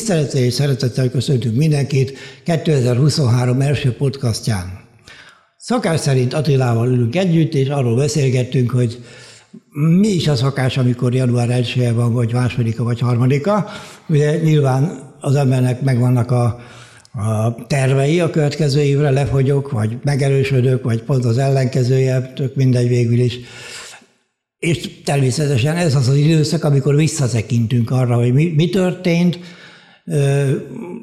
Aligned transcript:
Tisztelettel 0.00 0.40
és 0.40 0.54
szeretettel 0.54 1.10
köszöntünk 1.10 1.56
mindenkit 1.56 2.18
2023 2.44 3.60
első 3.60 3.92
podcastján. 3.92 4.80
Szakás 5.56 6.00
szerint 6.00 6.34
Attilával 6.34 6.88
ülünk 6.88 7.16
együtt, 7.16 7.54
és 7.54 7.68
arról 7.68 7.96
beszélgettünk, 7.96 8.70
hogy 8.70 9.04
mi 9.72 10.08
is 10.08 10.28
a 10.28 10.36
szakás, 10.36 10.76
amikor 10.76 11.14
január 11.14 11.50
1 11.50 11.92
van, 11.94 12.12
vagy 12.12 12.32
másodika, 12.32 12.84
vagy 12.84 13.00
harmadika. 13.00 13.68
Ugye 14.08 14.36
nyilván 14.36 15.12
az 15.20 15.34
embernek 15.34 15.80
megvannak 15.80 16.30
a, 16.30 16.44
a 17.12 17.54
tervei 17.66 18.20
a 18.20 18.30
következő 18.30 18.80
évre, 18.80 19.10
lefogyok, 19.10 19.70
vagy 19.70 19.98
megerősödök, 20.02 20.84
vagy 20.84 21.02
pont 21.02 21.24
az 21.24 21.38
ellenkezője, 21.38 22.32
tök 22.34 22.54
mindegy 22.54 22.88
végül 22.88 23.18
is. 23.18 23.38
És 24.58 25.02
természetesen 25.04 25.76
ez 25.76 25.94
az 25.94 26.08
az 26.08 26.16
időszak, 26.16 26.64
amikor 26.64 26.94
visszatekintünk 26.94 27.90
arra, 27.90 28.14
hogy 28.14 28.32
mi, 28.32 28.52
mi 28.56 28.68
történt, 28.68 29.38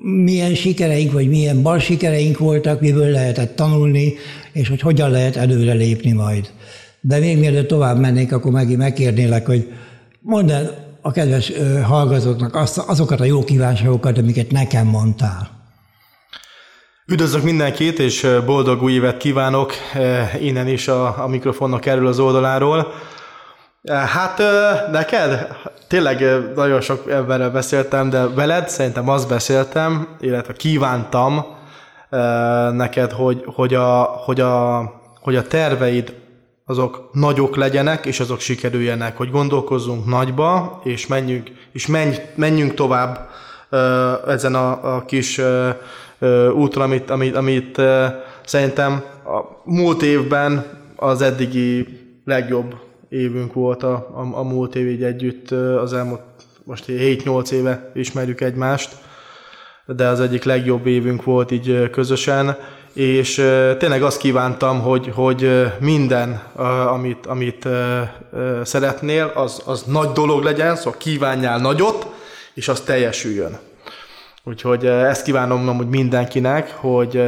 milyen 0.01 0.55
sikereink, 0.55 1.11
vagy 1.11 1.29
milyen 1.29 1.61
bal 1.61 1.79
sikereink 1.79 2.37
voltak, 2.37 2.81
miből 2.81 3.11
lehetett 3.11 3.55
tanulni, 3.55 4.13
és 4.51 4.69
hogy 4.69 4.81
hogyan 4.81 5.11
lehet 5.11 5.35
előre 5.35 5.73
lépni 5.73 6.11
majd. 6.11 6.51
De 7.01 7.19
még 7.19 7.37
mielőtt 7.37 7.67
tovább 7.67 7.99
mennék, 7.99 8.33
akkor 8.33 8.51
megint 8.51 8.77
megkérnélek, 8.77 9.45
hogy 9.45 9.71
mondd 10.19 10.51
el 10.51 10.85
a 11.01 11.11
kedves 11.11 11.51
hallgatóknak 11.83 12.55
azt, 12.55 12.77
azokat 12.77 13.19
a 13.19 13.23
jó 13.25 13.43
kívánságokat, 13.43 14.17
amiket 14.17 14.51
nekem 14.51 14.87
mondtál. 14.87 15.55
Üdvözlök 17.05 17.43
mindenkit, 17.43 17.99
és 17.99 18.27
boldog 18.45 18.83
új 18.83 18.93
évet 18.93 19.17
kívánok 19.17 19.73
innen 20.41 20.67
is 20.67 20.87
a, 20.87 21.23
a 21.23 21.27
mikrofonnak 21.27 21.85
erről 21.85 22.07
az 22.07 22.19
oldaláról. 22.19 22.93
Hát 23.87 24.41
neked? 24.91 25.47
Tényleg 25.87 26.25
nagyon 26.55 26.81
sok 26.81 27.09
emberrel 27.09 27.49
beszéltem, 27.49 28.09
de 28.09 28.27
veled 28.27 28.69
szerintem 28.69 29.09
azt 29.09 29.27
beszéltem, 29.27 30.07
illetve 30.19 30.53
kívántam 30.53 31.45
neked, 32.71 33.11
hogy, 33.11 33.43
hogy, 33.45 33.73
a, 33.73 34.01
hogy, 34.03 34.39
a, 34.39 34.81
hogy 35.21 35.35
a 35.35 35.47
terveid 35.47 36.13
azok 36.65 37.09
nagyok 37.11 37.55
legyenek, 37.55 38.05
és 38.05 38.19
azok 38.19 38.39
sikerüljenek, 38.39 39.17
hogy 39.17 39.31
gondolkozzunk 39.31 40.05
nagyba, 40.05 40.81
és 40.83 41.07
menjünk, 41.07 41.51
és 41.71 41.87
menj, 41.87 42.15
menjünk 42.35 42.73
tovább 42.73 43.29
ezen 44.27 44.55
a, 44.55 44.95
a 44.95 45.05
kis 45.05 45.41
úton, 46.55 46.81
amit, 46.83 47.09
amit, 47.09 47.35
amit 47.35 47.81
szerintem 48.45 49.03
a 49.25 49.61
múlt 49.63 50.01
évben 50.01 50.65
az 50.95 51.21
eddigi 51.21 51.87
legjobb 52.25 52.85
évünk 53.09 53.53
volt 53.53 53.83
a, 53.83 53.93
a, 53.93 54.37
a 54.39 54.43
múlt 54.43 54.75
év 54.75 54.87
így 54.87 55.03
együtt, 55.03 55.51
az 55.51 55.93
elmúlt 55.93 56.21
most 56.63 56.85
7-8 56.87 57.51
éve 57.51 57.91
ismerjük 57.93 58.41
egymást, 58.41 58.95
de 59.85 60.07
az 60.07 60.19
egyik 60.19 60.43
legjobb 60.43 60.85
évünk 60.85 61.23
volt 61.23 61.51
így 61.51 61.89
közösen, 61.89 62.57
és 62.93 63.35
tényleg 63.77 64.03
azt 64.03 64.19
kívántam, 64.19 64.81
hogy, 64.81 65.11
hogy 65.13 65.65
minden, 65.79 66.41
amit, 66.87 67.25
amit 67.25 67.67
szeretnél, 68.63 69.31
az, 69.35 69.61
az 69.65 69.83
nagy 69.83 70.11
dolog 70.11 70.43
legyen, 70.43 70.75
szóval 70.75 70.97
kívánjál 70.97 71.59
nagyot, 71.59 72.07
és 72.53 72.67
az 72.67 72.81
teljesüljön. 72.81 73.57
Úgyhogy 74.43 74.85
ezt 74.85 75.23
kívánom 75.23 75.69
amúgy 75.69 75.89
mindenkinek, 75.89 76.71
hogy 76.71 77.23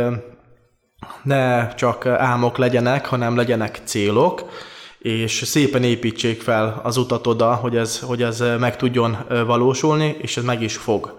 ne 1.24 1.74
csak 1.74 2.06
álmok 2.06 2.58
legyenek, 2.58 3.06
hanem 3.06 3.36
legyenek 3.36 3.80
célok, 3.84 4.50
és 5.00 5.42
szépen 5.46 5.84
építsék 5.84 6.42
fel 6.42 6.82
az 6.84 6.98
utat 6.98 7.28
oda, 7.28 7.54
hogy 7.54 7.76
ez, 7.76 8.00
hogy 8.00 8.24
ez 8.24 8.44
meg 8.60 8.78
tudjon 8.78 9.18
valósulni, 9.46 10.16
és 10.22 10.38
ez 10.38 10.44
meg 10.44 10.62
is 10.62 10.76
fog 10.76 11.18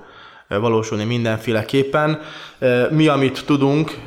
valósulni 0.58 1.04
mindenféleképpen. 1.04 2.20
Mi, 2.90 3.06
amit 3.06 3.42
tudunk, 3.46 3.98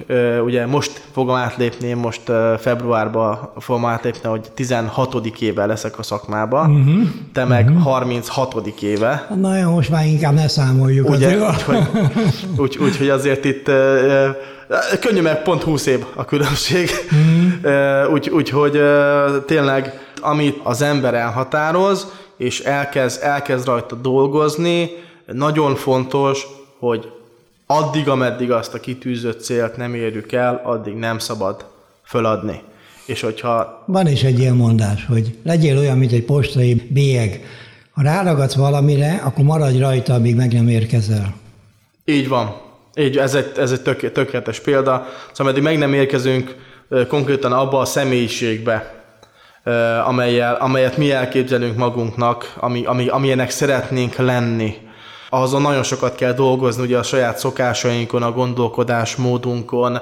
ugye 0.46 0.66
most 0.66 1.02
fogom 1.12 1.36
átlépni, 1.36 1.94
most 1.94 2.22
februárban 2.60 3.52
fogom 3.58 3.86
átlépni, 3.86 4.30
hogy 4.30 4.52
16. 4.54 5.26
éve 5.40 5.66
leszek 5.66 6.00
a 6.00 6.04
szakmába, 6.04 6.62
uh-huh. 6.62 7.04
te 7.34 7.46
meg 7.46 7.66
uh-huh. 7.68 7.84
36. 7.84 8.68
éve. 8.82 9.28
Na 9.42 9.58
jó, 9.58 9.72
most 9.72 9.90
már 9.90 10.06
inkább 10.06 10.34
ne 10.34 10.48
számoljuk. 10.48 11.10
Ugye, 11.10 11.38
úgyhogy 11.48 11.78
úgy, 12.58 12.78
úgy, 12.82 12.98
hogy 12.98 13.10
azért 13.10 13.46
itt 13.46 13.72
könnyű, 15.00 15.22
mert 15.22 15.44
pont 15.44 15.64
20 15.64 15.86
év 15.86 16.06
a 16.16 16.26
különbség. 16.26 16.90
Uh-huh. 17.64 18.12
Úgy, 18.12 18.30
úgyhogy 18.30 18.82
tényleg, 19.46 20.00
amit 20.22 20.60
az 20.64 20.82
ember 20.82 21.14
elhatároz, 21.14 22.08
és 22.38 22.60
elkezd, 22.60 23.24
elkezd 23.24 23.66
rajta 23.66 23.96
dolgozni, 23.96 24.90
nagyon 25.26 25.76
fontos, 25.76 26.48
hogy 26.80 27.12
addig, 27.66 28.10
ameddig 28.10 28.52
azt 28.52 28.74
a 28.74 28.80
kitűzött 28.80 29.42
célt 29.42 29.78
nem 29.78 29.94
érjük 29.94 30.32
el, 30.32 30.62
addig 30.64 30.94
nem 30.94 31.20
szabad 31.20 31.66
föladni. 32.04 32.62
És 33.06 33.22
hogyha... 33.22 33.84
Van 33.86 34.08
is 34.08 34.24
egy 34.24 34.40
ilyen 34.40 34.56
mondás, 34.56 35.06
hogy 35.06 35.38
legyél 35.44 35.78
olyan, 35.78 35.98
mint 35.98 36.12
egy 36.12 36.24
postai 36.24 36.88
bélyeg. 36.90 37.46
Ha 37.92 38.02
ráragadsz 38.02 38.56
valamire, 38.56 39.22
akkor 39.24 39.44
maradj 39.44 39.78
rajta, 39.78 40.14
amíg 40.14 40.36
meg 40.36 40.54
nem 40.54 40.68
érkezel. 40.68 41.34
Így 42.06 42.28
van. 42.28 42.56
Így, 42.96 43.18
ez 43.18 43.36
egy, 43.36 43.52
ez 43.58 43.72
egy 43.72 43.82
tök, 43.82 44.12
tökéletes 44.12 44.60
példa. 44.60 45.08
Szóval 45.32 45.54
eddig 45.54 45.64
meg 45.64 45.78
nem 45.78 45.94
érkezünk 45.94 46.56
konkrétan 47.08 47.52
abba 47.52 47.80
a 47.80 47.86
személyiségbe, 47.86 49.04
amelyel, 50.06 50.56
amelyet 50.56 50.98
mi 50.98 51.12
elképzelünk 51.12 51.78
magunknak, 51.78 52.54
ami, 52.58 52.86
ami, 52.86 53.08
amilyenek 53.08 53.50
szeretnénk 53.50 54.16
lenni 54.16 54.76
azon 55.34 55.62
nagyon 55.62 55.84
sokat 55.84 56.16
kell 56.16 56.34
dolgozni, 56.34 56.84
ugye 56.84 56.98
a 56.98 57.04
saját 57.04 57.38
szokásainkon, 57.38 58.24
a 58.24 58.32
gondolkodásmódunkon, 58.32 60.00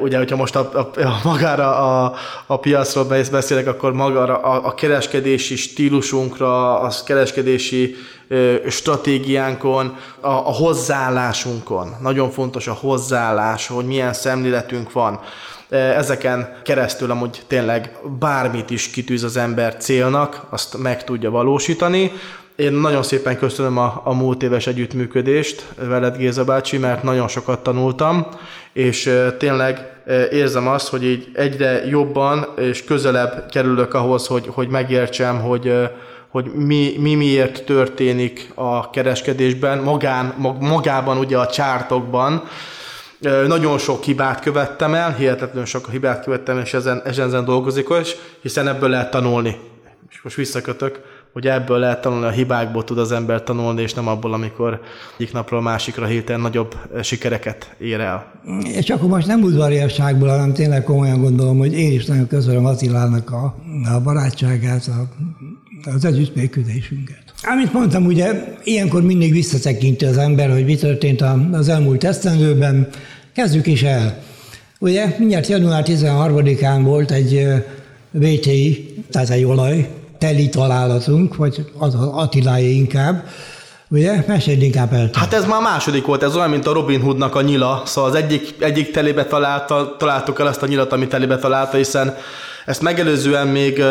ugye, 0.00 0.16
hogyha 0.16 0.36
most 0.36 0.56
a, 0.56 0.70
a, 0.72 1.00
a 1.00 1.20
magára 1.24 1.76
a, 1.76 2.14
a 2.46 2.58
piacról 2.58 3.04
beszélek, 3.30 3.66
akkor 3.66 3.92
magára 3.92 4.36
a, 4.36 4.66
a 4.66 4.74
kereskedési 4.74 5.56
stílusunkra, 5.56 6.80
a 6.80 6.90
kereskedési 7.06 7.96
ö, 8.28 8.54
stratégiánkon, 8.68 9.96
a, 10.20 10.28
a 10.28 10.52
hozzáállásunkon. 10.52 11.96
Nagyon 12.00 12.30
fontos 12.30 12.66
a 12.66 12.72
hozzáállás, 12.72 13.66
hogy 13.66 13.86
milyen 13.86 14.12
szemléletünk 14.12 14.92
van. 14.92 15.20
Ezeken 15.70 16.60
keresztül 16.64 17.10
amúgy 17.10 17.42
tényleg 17.46 17.98
bármit 18.18 18.70
is 18.70 18.90
kitűz 18.90 19.22
az 19.22 19.36
ember 19.36 19.76
célnak, 19.76 20.46
azt 20.48 20.76
meg 20.78 21.04
tudja 21.04 21.30
valósítani. 21.30 22.12
Én 22.60 22.72
nagyon 22.72 23.02
szépen 23.02 23.38
köszönöm 23.38 23.78
a, 23.78 24.00
a 24.04 24.12
múlt 24.12 24.42
éves 24.42 24.66
együttműködést 24.66 25.64
veled 25.78 26.16
Géza 26.16 26.44
bácsi, 26.44 26.78
mert 26.78 27.02
nagyon 27.02 27.28
sokat 27.28 27.62
tanultam, 27.62 28.26
és 28.72 29.12
tényleg 29.38 29.92
érzem 30.30 30.68
azt, 30.68 30.88
hogy 30.88 31.04
így 31.04 31.30
egyre 31.34 31.86
jobban 31.86 32.46
és 32.56 32.84
közelebb 32.84 33.46
kerülök 33.50 33.94
ahhoz, 33.94 34.26
hogy, 34.26 34.46
hogy 34.46 34.68
megértsem, 34.68 35.40
hogy, 35.40 35.72
hogy 36.28 36.44
mi, 36.54 36.94
mi 36.98 37.14
miért 37.14 37.64
történik 37.64 38.50
a 38.54 38.90
kereskedésben, 38.90 39.78
magán, 39.78 40.34
magában 40.60 41.18
ugye 41.18 41.38
a 41.38 41.46
csártokban. 41.46 42.42
Nagyon 43.46 43.78
sok 43.78 44.02
hibát 44.02 44.40
követtem 44.40 44.94
el, 44.94 45.14
hihetetlenül 45.14 45.66
sok 45.66 45.90
hibát 45.90 46.24
követtem, 46.24 46.58
és 46.58 46.74
ezen, 46.74 47.02
ezen 47.04 47.44
dolgozik, 47.44 47.88
hiszen 48.40 48.68
ebből 48.68 48.88
lehet 48.88 49.10
tanulni. 49.10 49.56
És 50.10 50.22
most 50.22 50.36
visszakötök 50.36 51.09
hogy 51.32 51.46
ebből 51.46 51.78
lehet 51.78 52.00
tanulni, 52.00 52.26
a 52.26 52.30
hibákból 52.30 52.84
tud 52.84 52.98
az 52.98 53.12
ember 53.12 53.42
tanulni, 53.42 53.82
és 53.82 53.94
nem 53.94 54.08
abból, 54.08 54.32
amikor 54.32 54.80
egyik 55.18 55.32
napról 55.32 55.62
másikra 55.62 56.06
héten 56.06 56.40
nagyobb 56.40 56.74
eh, 56.94 57.02
sikereket 57.02 57.74
ér 57.78 58.00
el. 58.00 58.32
És 58.62 58.90
akkor 58.90 59.08
most 59.08 59.26
nem 59.26 59.42
udvariasságból, 59.42 60.28
hanem 60.28 60.52
tényleg 60.52 60.82
komolyan 60.82 61.20
gondolom, 61.20 61.58
hogy 61.58 61.72
én 61.72 61.92
is 61.92 62.04
nagyon 62.04 62.26
köszönöm 62.26 62.64
Attilának 62.64 63.30
a, 63.30 63.54
a 63.94 64.00
barátságát, 64.00 64.86
a, 64.86 65.08
az 65.90 66.04
együttműködésünket. 66.04 67.22
Amit 67.42 67.72
mondtam, 67.72 68.06
ugye 68.06 68.56
ilyenkor 68.64 69.02
mindig 69.02 69.32
visszatekintő 69.32 70.06
az 70.06 70.18
ember, 70.18 70.50
hogy 70.50 70.64
mi 70.64 70.76
történt 70.76 71.24
az 71.52 71.68
elmúlt 71.68 72.04
esztendőben. 72.04 72.88
Kezdjük 73.32 73.66
is 73.66 73.82
el. 73.82 74.22
Ugye 74.78 75.14
mindjárt 75.18 75.46
január 75.46 75.84
13-án 75.86 76.80
volt 76.82 77.10
egy 77.10 77.46
VTI, 78.10 78.94
tehát 79.10 79.30
egy 79.30 79.44
olaj 79.44 79.99
teli 80.20 80.48
találatunk, 80.48 81.36
vagy 81.36 81.64
az 81.78 81.94
Attiláé 81.94 82.70
inkább, 82.70 83.24
Ugye? 83.92 84.24
Meséld 84.26 84.62
inkább 84.62 84.92
el. 84.92 85.10
Hát 85.12 85.32
ez 85.32 85.44
már 85.44 85.62
második 85.62 86.06
volt, 86.06 86.22
ez 86.22 86.36
olyan, 86.36 86.50
mint 86.50 86.66
a 86.66 86.72
Robin 86.72 87.00
Hoodnak 87.00 87.34
a 87.34 87.40
nyila. 87.40 87.82
Szóval 87.84 88.10
az 88.10 88.16
egyik, 88.16 88.54
egyik 88.58 88.90
telébe 88.90 89.24
találta, 89.24 89.96
találtuk 89.98 90.40
el 90.40 90.48
ezt 90.48 90.62
a 90.62 90.66
nyilat, 90.66 90.92
amit 90.92 91.08
telébe 91.08 91.38
találta, 91.38 91.76
hiszen 91.76 92.16
ezt 92.66 92.82
megelőzően 92.82 93.46
még 93.46 93.82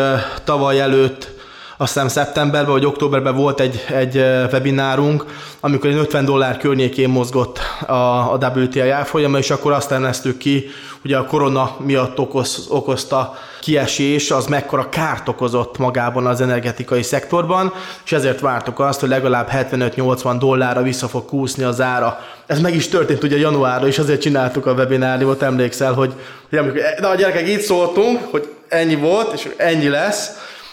tavaly 0.44 0.80
előtt 0.80 1.39
azt 1.80 1.92
hiszem 1.92 2.08
szeptemberben 2.08 2.72
vagy 2.72 2.84
októberben 2.84 3.34
volt 3.34 3.60
egy, 3.60 3.84
egy 3.88 4.16
webinárunk, 4.52 5.24
amikor 5.60 5.90
egy 5.90 5.96
50 5.96 6.24
dollár 6.24 6.56
környékén 6.56 7.08
mozgott 7.08 7.58
a, 7.86 7.92
a 8.32 8.38
WTI 8.54 8.88
árfolyama, 8.88 9.38
és 9.38 9.50
akkor 9.50 9.72
azt 9.72 9.90
emleztük 9.90 10.38
ki, 10.38 10.66
hogy 11.02 11.12
a 11.12 11.24
korona 11.24 11.76
miatt 11.78 12.18
okoz, 12.18 12.66
okozta 12.68 13.38
kiesés, 13.60 14.30
az 14.30 14.46
mekkora 14.46 14.88
kárt 14.88 15.28
okozott 15.28 15.78
magában 15.78 16.26
az 16.26 16.40
energetikai 16.40 17.02
szektorban, 17.02 17.72
és 18.04 18.12
ezért 18.12 18.40
vártuk 18.40 18.80
azt, 18.80 19.00
hogy 19.00 19.08
legalább 19.08 19.48
75-80 19.52 20.36
dollárra 20.38 20.82
vissza 20.82 21.08
fog 21.08 21.24
kúszni 21.24 21.62
az 21.62 21.80
ára. 21.80 22.20
Ez 22.46 22.60
meg 22.60 22.74
is 22.74 22.88
történt 22.88 23.22
ugye 23.22 23.36
januárra, 23.36 23.86
és 23.86 23.98
azért 23.98 24.20
csináltuk 24.20 24.66
a 24.66 24.72
webinárniót, 24.72 25.42
emlékszel, 25.42 25.92
hogy, 25.92 26.12
hogy 26.48 26.58
amikor, 26.58 26.80
de 27.00 27.06
a 27.06 27.14
gyerekek 27.14 27.48
így 27.48 27.60
szóltunk, 27.60 28.18
hogy 28.30 28.48
ennyi 28.68 28.94
volt, 28.94 29.32
és 29.32 29.48
ennyi 29.56 29.88
lesz, 29.88 30.30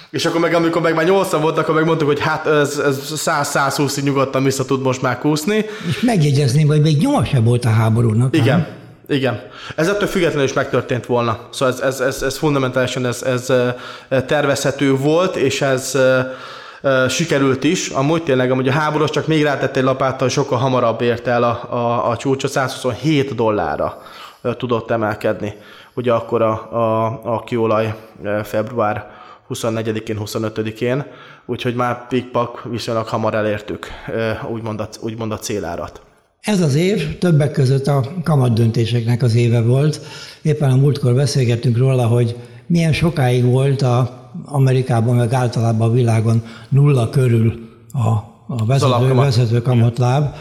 és 0.09 0.25
akkor 0.25 0.39
meg 0.39 0.54
amikor 0.54 0.81
meg 0.81 0.95
már 0.95 1.06
80 1.06 1.42
volt, 1.42 1.57
akkor 1.57 1.75
megmondtuk, 1.75 2.07
hogy 2.07 2.19
hát 2.19 2.48
ez, 2.48 2.77
ez 2.77 3.00
100-120-ig 3.25 4.04
nyugodtan 4.04 4.44
vissza 4.44 4.65
tud 4.65 4.81
most 4.81 5.01
már 5.01 5.18
kúszni. 5.18 5.65
És 5.88 6.01
megjegyezném, 6.01 6.68
hogy 6.68 6.81
még 6.81 6.98
nyoma 6.98 7.25
sem 7.25 7.44
volt 7.44 7.65
a 7.65 7.69
háborúnak. 7.69 8.36
Igen. 8.36 8.57
Nem? 8.57 8.68
Igen. 9.07 9.42
Ez 9.75 9.88
ettől 9.88 10.07
függetlenül 10.07 10.45
is 10.45 10.54
megtörtént 10.54 11.06
volna. 11.06 11.39
Szóval 11.51 11.74
ez, 11.74 11.80
ez, 11.80 12.00
ez, 12.00 12.21
ez 12.21 12.38
fundamentálisan 12.38 13.06
ez, 13.06 13.24
ez 13.24 13.54
tervezhető 14.25 14.95
volt, 14.95 15.36
és 15.36 15.62
ez 15.62 15.98
sikerült 17.09 17.63
is. 17.63 17.89
Amúgy 17.89 18.24
tényleg, 18.24 18.51
amúgy 18.51 18.68
a 18.68 18.71
háborús 18.71 19.09
csak 19.09 19.27
még 19.27 19.44
rátett 19.44 19.77
egy 19.77 19.83
lapáttal, 19.83 20.30
sokkal 20.30 20.57
hamarabb 20.57 21.01
ért 21.01 21.27
el 21.27 21.44
a, 21.44 21.68
a, 21.69 22.09
a 22.09 22.18
csúcsot, 22.18 22.51
127 22.51 23.36
dollárra 23.36 24.01
tudott 24.57 24.92
emelkedni. 24.92 25.54
Ugye 25.94 26.13
akkor 26.13 26.42
a, 26.42 26.51
a, 26.71 27.06
a 27.24 27.44
kiolaj 27.44 27.94
február 28.44 29.17
24-én, 29.50 30.18
25-én, 30.20 31.06
úgyhogy 31.46 31.76
már 31.76 32.08
pikpak 32.08 32.64
viszonylag 32.70 33.08
hamar 33.08 33.34
elértük 33.34 33.88
úgymond 34.52 34.80
a, 34.80 34.90
úgymond 35.02 35.32
a 35.32 35.38
célárat. 35.38 36.02
Ez 36.42 36.62
az 36.62 36.76
év 36.76 37.18
többek 37.18 37.52
között 37.52 37.88
a 37.88 38.14
kamat 38.24 38.54
döntéseknek 38.54 39.24
az 39.24 39.36
éve 39.36 39.62
volt. 39.62 40.02
Éppen 40.42 40.72
a 40.72 40.76
múltkor 40.76 41.14
beszélgettünk 41.14 41.78
róla, 41.78 42.08
hogy 42.08 42.36
milyen 42.68 42.94
sokáig 42.94 43.44
volt 43.44 43.82
a 43.82 44.30
Amerikában, 44.46 45.16
meg 45.16 45.34
általában 45.34 45.90
a 45.90 45.92
világon 45.92 46.44
nulla 46.70 47.10
körül 47.10 47.70
a, 47.94 48.08
a 48.48 48.66
vezető, 48.66 49.14
vezető 49.14 49.62
kamatláb. 49.62 50.36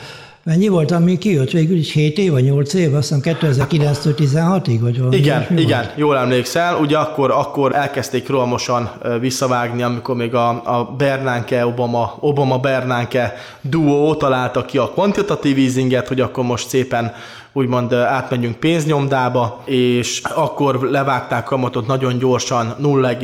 Mennyi 0.47 0.69
volt, 0.69 0.91
ami 0.91 1.19
kijött 1.19 1.51
végül 1.51 1.77
is 1.77 1.93
7 1.93 2.19
év, 2.19 2.31
vagy 2.31 2.45
8 2.45 2.75
év, 2.75 2.95
azt 2.95 3.15
hiszem 3.15 3.37
2009-től 3.41 4.15
16-ig, 4.17 4.79
vagy 4.81 4.99
valami 4.99 5.17
Igen, 5.17 5.47
igen, 5.57 5.83
volt? 5.83 5.93
jól 5.97 6.17
emlékszel. 6.17 6.77
Ugye 6.77 6.97
akkor, 6.99 7.31
akkor 7.31 7.75
elkezdték 7.75 8.29
rohamosan 8.29 8.91
visszavágni, 9.21 9.83
amikor 9.83 10.17
még 10.17 10.35
a, 10.35 10.49
a 10.49 10.95
Bernanke, 10.97 11.67
Obama, 11.67 12.17
Obama 12.21 12.59
Bernanke 12.59 13.35
duó 13.61 14.15
találta 14.15 14.65
ki 14.65 14.79
a 14.79 14.91
quantitative 14.91 15.61
easinget, 15.61 16.09
hogy 16.09 16.21
akkor 16.21 16.45
most 16.45 16.69
szépen 16.69 17.13
úgymond 17.53 17.93
átmegyünk 17.93 18.57
pénznyomdába, 18.57 19.63
és 19.65 20.23
akkor 20.35 20.89
levágták 20.91 21.45
kamatot 21.45 21.87
nagyon 21.87 22.19
gyorsan 22.19 22.75
0, 22.79 23.17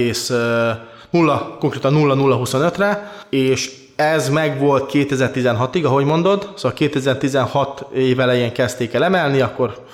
0 1.11 1.57
konkrétan 1.59 1.95
0,025-re, 1.95 3.13
és 3.31 3.71
ez 3.97 4.29
meg 4.29 4.59
volt 4.59 4.91
2016-ig, 4.93 5.85
ahogy 5.85 6.05
mondod, 6.05 6.53
szóval 6.57 6.73
2016 6.73 7.87
év 7.95 8.21
elején 8.21 8.53
kezdték 8.53 8.95
el 8.95 9.05
emelni, 9.05 9.41
akkor 9.41 9.85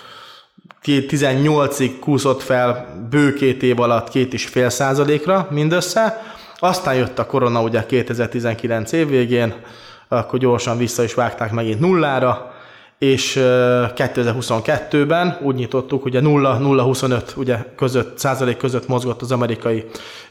18-ig 0.85 1.91
kúszott 2.01 2.43
fel 2.43 2.87
bő 3.11 3.33
két 3.33 3.63
év 3.63 3.81
alatt 3.81 4.09
két 4.09 4.33
és 4.33 4.47
fél 4.47 4.69
százalékra 4.69 5.49
mindössze, 5.51 6.23
aztán 6.59 6.95
jött 6.95 7.19
a 7.19 7.27
korona 7.27 7.63
ugye 7.63 7.87
2019 7.87 8.93
év 8.93 9.09
végén, 9.09 9.55
akkor 10.09 10.39
gyorsan 10.39 10.79
vissza 10.79 11.03
is 11.03 11.15
vágták 11.15 11.53
megint 11.53 11.81
nullára, 11.81 12.53
és 12.99 13.39
2022-ben 13.41 15.39
úgy 15.43 15.55
nyitottuk, 15.55 16.05
ugye 16.05 16.21
0-0-25 16.23 17.37
ugye 17.37 17.57
között, 17.77 18.19
százalék 18.19 18.57
között 18.57 18.89
mozgott 18.89 19.23
az 19.23 19.33
amerikai 19.33 19.85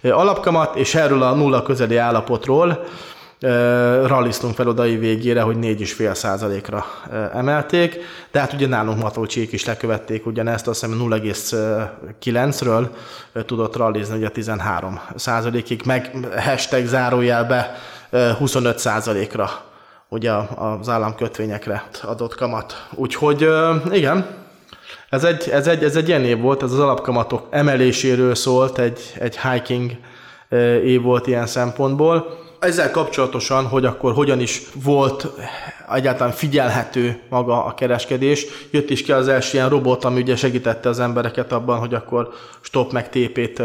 alapkamat, 0.04 0.76
és 0.76 0.96
erről 0.96 1.24
a 1.24 1.34
nulla 1.34 1.62
közeli 1.62 1.98
állapotról 1.98 2.84
ralliztunk 4.06 4.56
fel 4.56 4.68
odai 4.68 4.98
végére, 4.98 5.42
hogy 5.42 5.56
4,5 5.56 6.14
százalékra 6.14 6.86
emelték, 7.34 7.98
de 8.32 8.40
hát 8.40 8.54
ugye 8.54 8.68
nálunk 8.68 9.02
Matolcsék 9.02 9.52
is 9.52 9.66
lekövették 9.66 10.26
ugyanezt, 10.26 10.68
azt 10.68 10.86
hiszem 10.86 11.00
0,9-ről 11.10 12.88
tudott 13.46 13.76
rallizni 13.76 14.18
ugye 14.18 14.30
13 14.30 15.00
százalékig, 15.16 15.82
meg 15.86 16.12
hashtag 16.38 16.86
zárójelbe 16.86 17.76
25 18.38 18.80
százalékra 18.80 19.50
ugye 20.10 20.32
az 20.56 20.90
államkötvényekre 20.90 21.84
adott 22.04 22.36
kamat. 22.36 22.88
Úgyhogy 22.94 23.48
igen, 23.92 24.26
ez 25.10 25.24
egy, 25.24 25.50
ez 25.50 25.68
egy, 25.68 25.84
ez 25.84 25.96
egy 25.96 26.08
ilyen 26.08 26.24
év 26.24 26.40
volt, 26.40 26.64
ez 26.64 26.72
az 26.72 26.80
alapkamatok 26.80 27.48
emeléséről 27.50 28.36
szólt, 28.36 28.78
egy, 28.78 29.00
egy 29.20 29.40
hiking 29.40 29.92
év 30.84 31.02
volt 31.02 31.28
ilyen 31.28 31.48
szempontból 31.48 32.46
ezzel 32.60 32.92
kapcsolatosan, 32.92 33.66
hogy 33.66 33.86
akkor 33.86 34.14
hogyan 34.14 34.40
is 34.40 34.62
volt 34.84 35.28
egyáltalán 35.96 36.34
figyelhető 36.34 37.20
maga 37.30 37.66
a 37.66 37.74
kereskedés, 37.74 38.46
jött 38.72 38.90
is 38.90 39.04
ki 39.04 39.12
az 39.12 39.28
első 39.28 39.58
ilyen 39.58 39.70
robot, 39.70 40.04
ami 40.04 40.22
ugye 40.22 40.36
segítette 40.36 40.90
az 40.90 41.00
embereket 41.00 41.52
abban, 41.52 41.80
hogy 41.80 41.94
akkor 41.94 42.30
stop 42.62 42.92
meg 42.92 43.10
TP-t 43.10 43.62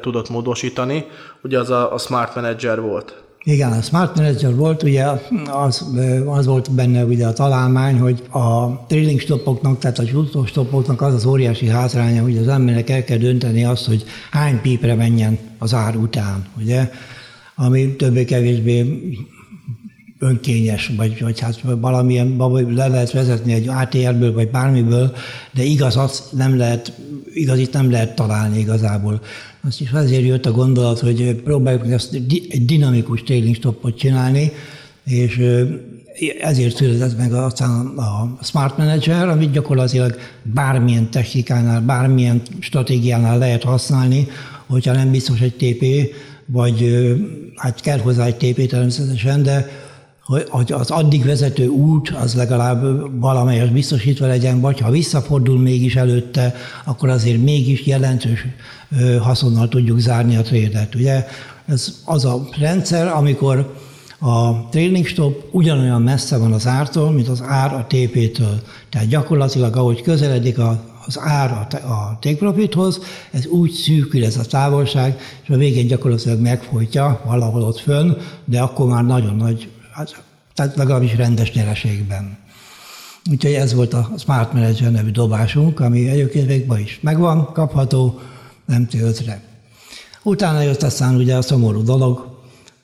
tudott 0.00 0.28
módosítani. 0.28 1.06
Ugye 1.42 1.58
az 1.58 1.70
a, 1.70 1.92
a 1.92 1.98
Smart 1.98 2.34
Manager 2.34 2.80
volt. 2.80 3.22
Igen, 3.46 3.72
a 3.72 3.82
Smart 3.82 4.16
Manager 4.16 4.54
volt, 4.54 4.82
ugye 4.82 5.04
az, 5.50 5.86
az 6.26 6.46
volt 6.46 6.70
benne 6.70 7.04
ugye 7.04 7.26
a 7.26 7.32
találmány, 7.32 7.98
hogy 7.98 8.22
a 8.30 8.76
trailing 8.86 9.20
stopoknak, 9.20 9.78
tehát 9.78 9.98
a 9.98 10.02
jutó 10.12 10.46
stopoknak 10.46 11.00
az 11.00 11.14
az 11.14 11.24
óriási 11.24 11.68
hátránya, 11.68 12.22
hogy 12.22 12.38
az 12.38 12.48
embernek 12.48 12.90
el 12.90 13.04
kell 13.04 13.18
dönteni 13.18 13.64
azt, 13.64 13.86
hogy 13.86 14.04
hány 14.30 14.60
pípre 14.60 14.94
menjen 14.94 15.38
az 15.58 15.74
ár 15.74 15.96
után, 15.96 16.46
ugye? 16.58 16.90
Ami 17.54 17.96
többé-kevésbé 17.96 19.00
önkényes, 20.18 20.92
vagy, 20.96 21.20
vagy 21.20 21.40
hát 21.40 21.60
valamilyen, 21.60 22.36
le 22.68 22.86
lehet 22.86 23.12
vezetni 23.12 23.52
egy 23.52 23.68
ATR-ből, 23.68 24.32
vagy 24.32 24.50
bármiből, 24.50 25.14
de 25.52 25.62
igaz, 25.62 25.96
azt 25.96 26.32
nem 26.32 26.56
lehet, 26.56 26.92
igaz, 27.34 27.58
itt 27.58 27.72
nem 27.72 27.90
lehet 27.90 28.14
találni 28.14 28.58
igazából. 28.58 29.20
Azt 29.66 29.80
is 29.80 29.90
azért 29.90 30.24
jött 30.24 30.46
a 30.46 30.52
gondolat, 30.52 30.98
hogy 30.98 31.34
próbáljuk 31.34 31.90
ezt 31.90 32.14
egy 32.14 32.64
dinamikus 32.64 33.22
tailing 33.22 33.54
stopot 33.54 33.98
csinálni, 33.98 34.52
és 35.04 35.40
ezért 36.40 36.76
született 36.76 37.18
meg 37.18 37.32
aztán 37.32 37.86
a 37.86 38.38
Smart 38.42 38.78
Manager, 38.78 39.28
amit 39.28 39.50
gyakorlatilag 39.50 40.18
bármilyen 40.42 41.10
technikánál, 41.10 41.80
bármilyen 41.80 42.42
stratégiánál 42.58 43.38
lehet 43.38 43.62
használni, 43.62 44.26
hogyha 44.66 44.92
nem 44.92 45.10
biztos 45.10 45.40
egy 45.40 45.54
TP, 45.54 46.14
vagy 46.46 47.06
hát 47.54 47.80
kell 47.80 47.98
hozzá 47.98 48.24
egy 48.24 48.36
TP 48.36 48.66
természetesen, 48.66 49.42
de 49.42 49.68
hogy 50.48 50.72
az 50.72 50.90
addig 50.90 51.24
vezető 51.24 51.66
út 51.66 52.10
az 52.10 52.34
legalább 52.34 53.10
valamelyes 53.20 53.68
biztosítva 53.68 54.26
legyen, 54.26 54.60
vagy 54.60 54.80
ha 54.80 54.90
visszafordul 54.90 55.58
mégis 55.58 55.96
előtte, 55.96 56.54
akkor 56.84 57.08
azért 57.08 57.42
mégis 57.42 57.86
jelentős 57.86 58.46
haszonnal 59.20 59.68
tudjuk 59.68 59.98
zárni 59.98 60.36
a 60.36 60.42
trédet. 60.42 60.94
Ugye 60.94 61.26
ez 61.66 61.94
az 62.04 62.24
a 62.24 62.48
rendszer, 62.58 63.06
amikor 63.06 63.74
a 64.18 64.68
trailing 64.68 65.06
stop 65.06 65.44
ugyanolyan 65.50 66.02
messze 66.02 66.36
van 66.36 66.52
az 66.52 66.66
ártól, 66.66 67.12
mint 67.12 67.28
az 67.28 67.42
ár 67.46 67.72
a 67.74 67.86
TP-től. 67.88 68.62
Tehát 68.90 69.08
gyakorlatilag, 69.08 69.76
ahogy 69.76 70.02
közeledik 70.02 70.58
a 70.58 70.84
az 71.06 71.18
ár 71.18 71.50
a, 71.50 71.76
a 71.76 72.18
take 72.20 72.36
profithoz, 72.36 73.00
ez 73.30 73.46
úgy 73.46 73.70
szűkül 73.70 74.24
ez 74.24 74.36
a 74.36 74.44
távolság, 74.44 75.20
és 75.42 75.50
a 75.50 75.56
végén 75.56 75.86
gyakorlatilag 75.86 76.40
megfolytja 76.40 77.20
valahol 77.24 77.62
ott 77.62 77.78
fönn, 77.78 78.12
de 78.44 78.60
akkor 78.60 78.86
már 78.86 79.04
nagyon 79.04 79.36
nagy, 79.36 79.70
hát, 79.92 80.22
tehát 80.54 80.76
legalábbis 80.76 81.16
rendes 81.16 81.52
nyereségben. 81.52 82.38
Úgyhogy 83.30 83.52
ez 83.52 83.74
volt 83.74 83.94
a 83.94 84.10
Smart 84.18 84.52
Manager 84.52 84.90
nevű 84.90 85.10
dobásunk, 85.10 85.80
ami 85.80 86.08
egyébként 86.08 86.46
végben 86.46 86.78
is 86.78 86.98
megvan, 87.02 87.52
kapható, 87.52 88.20
nem 88.66 88.86
töltre. 88.86 89.42
Utána 90.22 90.60
jött 90.60 90.82
aztán 90.82 91.14
ugye 91.14 91.36
a 91.36 91.42
szomorú 91.42 91.82
dolog, 91.82 92.32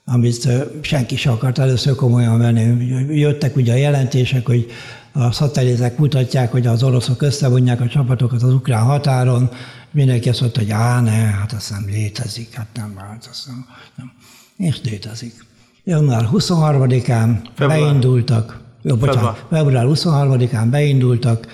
amit 0.04 0.48
senki 0.80 1.16
sem 1.16 1.32
akart 1.32 1.58
először 1.58 1.94
komolyan 1.94 2.38
venni. 2.38 2.86
Jöttek 3.18 3.56
ugye 3.56 3.72
a 3.72 3.76
jelentések, 3.76 4.46
hogy 4.46 4.70
a 5.12 5.32
szatellitek 5.32 5.98
mutatják, 5.98 6.50
hogy 6.50 6.66
az 6.66 6.82
oroszok 6.82 7.22
összevonják 7.22 7.80
a 7.80 7.88
csapatokat 7.88 8.42
az 8.42 8.52
ukrán 8.52 8.82
határon, 8.82 9.50
mindenki 9.90 10.28
azt 10.28 10.40
mondta, 10.40 10.60
hogy 10.60 10.70
á, 10.70 11.00
ne, 11.00 11.10
hát 11.10 11.52
azt 11.52 11.70
nem 11.70 11.84
létezik, 11.86 12.54
hát 12.54 12.66
nem, 12.74 12.96
hát 12.96 13.28
azt 13.30 13.46
nem, 13.46 13.66
nem. 13.96 14.12
És 14.56 14.80
létezik. 14.82 15.44
Január 15.84 16.28
23-án 16.32 17.38
beindultak, 17.58 18.60
jó, 18.82 18.96
bocsánat, 18.96 19.44
február 19.50 19.84
23-án 19.88 20.66
beindultak, 20.70 21.46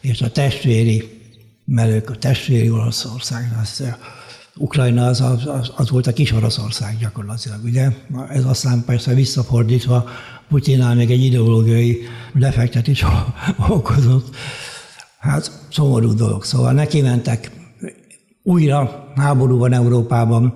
és 0.00 0.20
a 0.20 0.30
testvéri 0.30 1.20
melők, 1.64 2.10
a 2.10 2.16
testvéri 2.16 2.70
Oroszország, 2.70 3.56
azt 3.62 3.82
Ukrajna 4.56 5.06
az, 5.06 5.20
az, 5.20 5.70
az 5.76 5.90
volt 5.90 6.06
a 6.06 6.12
kis 6.12 6.32
Oroszország 6.32 6.96
gyakorlatilag, 6.98 7.64
ugye? 7.64 7.88
Ez 8.28 8.44
aztán 8.44 8.84
persze 8.84 9.14
visszafordítva 9.14 10.08
Putyinál 10.48 10.94
még 10.94 11.10
egy 11.10 11.24
ideológiai 11.24 11.98
is 12.84 13.04
okozott. 13.68 14.36
Hát 15.18 15.50
szomorú 15.70 16.14
dolog. 16.14 16.44
Szóval 16.44 16.72
neki 16.72 17.00
mentek 17.00 17.50
újra 18.42 19.12
háború 19.16 19.58
van 19.58 19.72
Európában. 19.72 20.54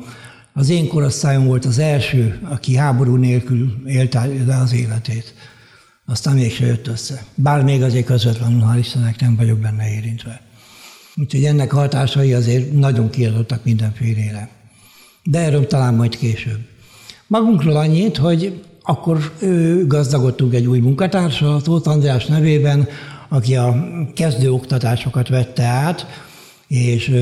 Az 0.53 0.69
én 0.69 0.89
korosztályom 0.89 1.47
volt 1.47 1.65
az 1.65 1.79
első, 1.79 2.41
aki 2.51 2.77
háború 2.77 3.17
nélkül 3.17 3.83
élte 3.87 4.57
az 4.63 4.73
életét. 4.73 5.35
Aztán 6.07 6.35
mégsem 6.35 6.67
jött 6.67 6.87
össze. 6.87 7.25
Bár 7.35 7.65
még 7.65 7.83
azért 7.83 8.07
közvetlenül, 8.07 8.61
hál' 8.61 8.79
Istennek 8.79 9.21
nem 9.21 9.37
vagyok 9.37 9.59
benne 9.59 9.91
érintve. 9.95 10.41
Úgyhogy 11.17 11.45
ennek 11.45 11.73
hatásai 11.73 12.35
azért 12.35 12.73
nagyon 12.73 13.11
kiadottak 13.11 13.65
mindenfélére. 13.65 14.49
De 15.23 15.39
erről 15.39 15.67
talán 15.67 15.95
majd 15.95 16.17
később. 16.17 16.59
Magunkról 17.27 17.77
annyit, 17.77 18.17
hogy 18.17 18.65
akkor 18.91 19.19
gazdagodtunk 19.87 20.55
egy 20.55 20.67
új 20.67 20.79
munkatársal, 20.79 21.63
Tóth 21.63 21.89
András 21.89 22.27
nevében, 22.27 22.89
aki 23.29 23.57
a 23.57 23.75
kezdő 24.15 24.53
oktatásokat 24.53 25.29
vette 25.29 25.63
át, 25.63 26.07
és 26.69 27.13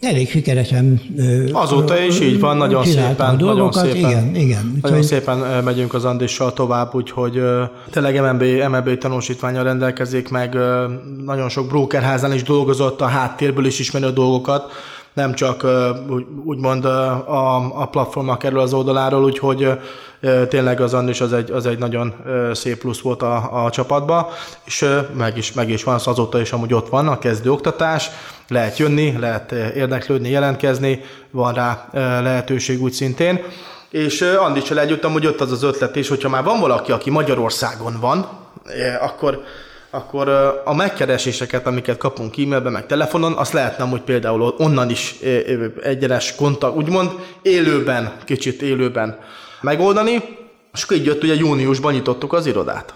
elég 0.00 0.30
sikeresen 0.30 1.00
Azóta 1.52 1.98
is 1.98 2.20
így 2.20 2.40
van, 2.40 2.56
nagyon 2.56 2.84
szépen, 2.84 3.36
dolgokat, 3.36 3.56
nagyon 3.56 3.72
szépen, 3.72 4.10
igen, 4.10 4.34
igen. 4.34 4.78
Nagyon 4.82 4.98
úgy, 4.98 5.04
szépen 5.04 5.64
megyünk 5.64 5.94
az 5.94 6.04
Andissal 6.04 6.52
tovább, 6.52 6.94
úgyhogy 6.94 7.42
tényleg 7.90 8.20
MNB, 8.20 8.42
MNB 8.70 8.98
tanúsítványa 8.98 9.62
rendelkezik, 9.62 10.28
meg 10.28 10.58
nagyon 11.24 11.48
sok 11.48 11.66
brokerházán 11.66 12.32
is 12.32 12.42
dolgozott, 12.42 13.00
a 13.00 13.06
háttérből 13.06 13.66
is 13.66 13.78
ismeri 13.78 14.04
a 14.04 14.10
dolgokat, 14.10 14.72
nem 15.14 15.34
csak 15.34 15.66
úgymond 16.44 16.84
a, 16.84 17.80
a 17.80 17.86
platformnak 17.86 18.38
kerül 18.38 18.58
az 18.58 18.72
oldaláról, 18.72 19.24
úgyhogy 19.24 19.68
tényleg 20.48 20.80
az 20.80 20.94
Andis 20.94 21.20
az 21.20 21.32
egy, 21.32 21.50
az 21.50 21.66
egy 21.66 21.78
nagyon 21.78 22.14
szép 22.52 22.78
plusz 22.78 23.00
volt 23.00 23.22
a, 23.22 23.64
a 23.64 23.70
csapatba, 23.70 24.32
és 24.64 24.86
meg 25.16 25.36
is, 25.36 25.52
meg 25.52 25.70
is 25.70 25.84
van, 25.84 25.94
az 25.94 26.06
azóta 26.06 26.40
is 26.40 26.52
amúgy 26.52 26.74
ott 26.74 26.88
van 26.88 27.08
a 27.08 27.18
kezdőoktatás, 27.18 28.10
lehet 28.48 28.78
jönni, 28.78 29.18
lehet 29.18 29.52
érdeklődni, 29.52 30.28
jelentkezni, 30.28 31.00
van 31.30 31.54
rá 31.54 31.88
lehetőség 32.20 32.82
úgy 32.82 32.92
szintén. 32.92 33.42
És 33.90 34.20
Andissal 34.20 34.78
együtt 34.80 35.04
amúgy 35.04 35.26
ott 35.26 35.40
az 35.40 35.52
az 35.52 35.62
ötlet 35.62 35.96
is, 35.96 36.08
hogyha 36.08 36.28
már 36.28 36.44
van 36.44 36.60
valaki, 36.60 36.92
aki 36.92 37.10
Magyarországon 37.10 37.96
van, 38.00 38.28
akkor 39.00 39.42
akkor 39.94 40.28
a 40.64 40.74
megkereséseket, 40.74 41.66
amiket 41.66 41.96
kapunk 41.96 42.38
e-mailben, 42.38 42.72
meg 42.72 42.86
telefonon, 42.86 43.32
azt 43.32 43.52
lehetne 43.52 43.84
hogy 43.84 44.00
például 44.00 44.54
onnan 44.58 44.90
is 44.90 45.14
egyenes 45.82 46.34
kontakt, 46.34 46.76
úgymond 46.76 47.10
élőben, 47.42 48.12
kicsit 48.24 48.62
élőben 48.62 49.18
megoldani, 49.60 50.12
és 50.72 50.82
akkor 50.82 50.96
így 50.96 51.04
jött, 51.04 51.22
a 51.22 51.26
júniusban 51.26 51.92
nyitottuk 51.92 52.32
az 52.32 52.46
irodát. 52.46 52.94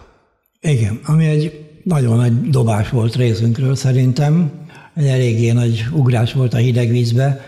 Igen, 0.61 1.00
ami 1.07 1.26
egy 1.26 1.67
nagyon 1.83 2.17
nagy 2.17 2.50
dobás 2.50 2.90
volt 2.90 3.17
részünkről 3.17 3.75
szerintem, 3.75 4.50
egy 4.95 5.07
eléggé 5.07 5.50
nagy 5.50 5.85
ugrás 5.93 6.33
volt 6.33 6.55
a 6.55 6.57
hideg 6.57 6.90
vízbe, 6.90 7.45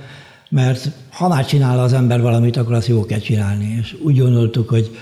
mert 0.51 0.89
ha 1.13 1.29
már 1.29 1.47
csinál 1.47 1.79
az 1.79 1.93
ember 1.93 2.21
valamit, 2.21 2.57
akkor 2.57 2.75
azt 2.75 2.89
jó 2.89 3.05
kell 3.05 3.19
csinálni. 3.19 3.77
És 3.81 3.97
úgy 4.03 4.19
gondoltuk, 4.19 4.69
hogy 4.69 4.99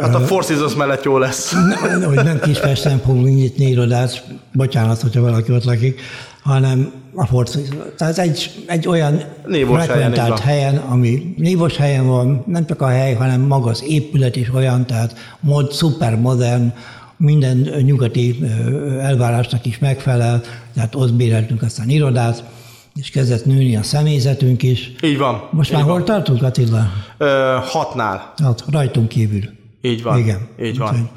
Hát 0.00 0.14
a 0.14 0.20
Four 0.20 0.44
Seasons 0.44 0.74
mellett 0.74 1.04
jó 1.04 1.18
lesz. 1.18 1.52
Ne, 1.98 2.04
hogy 2.04 2.24
nem 2.24 2.40
Kispesten 2.40 2.98
fogunk 2.98 3.26
nyitni 3.26 3.64
irodát, 3.64 4.24
bocsánat, 4.52 5.00
hogyha 5.00 5.20
valaki 5.20 5.52
ott 5.52 5.64
lakik, 5.64 6.00
hanem 6.42 6.92
a 7.14 7.26
Four 7.26 7.46
Seasons. 7.46 7.76
Tehát 7.96 8.18
egy, 8.18 8.64
egy 8.66 8.88
olyan 8.88 9.22
névos 9.46 9.86
helyen, 9.86 10.38
helyen, 10.38 10.76
ami 10.76 11.34
névos 11.36 11.76
helyen 11.76 12.06
van, 12.06 12.44
nem 12.46 12.66
csak 12.66 12.82
a 12.82 12.86
hely, 12.86 13.14
hanem 13.14 13.40
maga 13.40 13.70
az 13.70 13.84
épület 13.86 14.36
is 14.36 14.50
olyan, 14.54 14.86
tehát 14.86 15.36
mod, 15.40 15.72
szuper 15.72 16.16
modern, 16.16 16.72
minden 17.16 17.56
nyugati 17.82 18.38
elvárásnak 19.00 19.66
is 19.66 19.78
megfelel, 19.78 20.40
tehát 20.74 20.94
ott 20.94 21.14
béreltünk 21.14 21.62
aztán 21.62 21.88
irodát, 21.88 22.44
és 22.94 23.10
kezdett 23.10 23.44
nőni 23.44 23.76
a 23.76 23.82
személyzetünk 23.82 24.62
is. 24.62 24.92
Így 25.02 25.18
van. 25.18 25.48
Most 25.50 25.72
már 25.72 25.82
hol 25.82 26.04
tartunk, 26.04 26.42
Attila? 26.42 26.92
Ö, 27.18 27.56
hatnál. 27.62 28.32
Hát, 28.42 28.64
rajtunk 28.70 29.08
kívül. 29.08 29.58
Így 29.80 30.02
van. 30.02 30.18
Igen. 30.18 30.48
Így 30.62 30.78
van. 30.78 30.88
Úgyhogy 30.88 31.08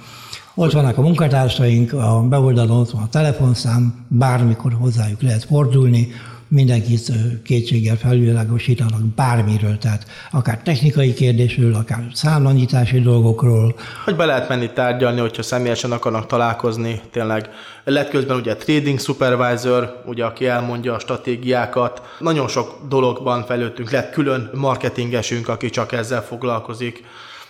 ott 0.55 0.71
vannak 0.71 0.97
a 0.97 1.01
munkatársaink, 1.01 1.93
a 1.93 2.21
beoldalon 2.29 2.79
ott 2.79 2.91
van 2.91 3.01
a 3.01 3.09
telefonszám, 3.09 4.05
bármikor 4.07 4.73
hozzájuk 4.73 5.21
lehet 5.21 5.43
fordulni, 5.43 6.07
mindenkit 6.47 7.11
kétséggel 7.43 7.95
felvilágosítanak 7.95 9.01
bármiről, 9.03 9.77
tehát 9.77 10.05
akár 10.31 10.61
technikai 10.63 11.13
kérdésről, 11.13 11.73
akár 11.73 12.05
számlanyítási 12.13 12.99
dolgokról. 12.99 13.75
Hogy 14.05 14.15
be 14.15 14.25
lehet 14.25 14.49
menni 14.49 14.69
tárgyalni, 14.73 15.19
hogyha 15.19 15.43
személyesen 15.43 15.91
akarnak 15.91 16.27
találkozni, 16.27 17.01
tényleg. 17.11 17.49
Lett 17.83 18.09
közben 18.09 18.37
ugye 18.37 18.55
trading 18.55 18.99
supervisor, 18.99 20.01
ugye, 20.05 20.25
aki 20.25 20.47
elmondja 20.47 20.93
a 20.93 20.99
stratégiákat. 20.99 22.01
Nagyon 22.19 22.47
sok 22.47 22.79
dologban 22.89 23.45
fejlődtünk, 23.45 23.91
lett 23.91 24.11
külön 24.11 24.49
marketingesünk, 24.53 25.47
aki 25.47 25.69
csak 25.69 25.91
ezzel 25.91 26.21
foglalkozik 26.21 27.03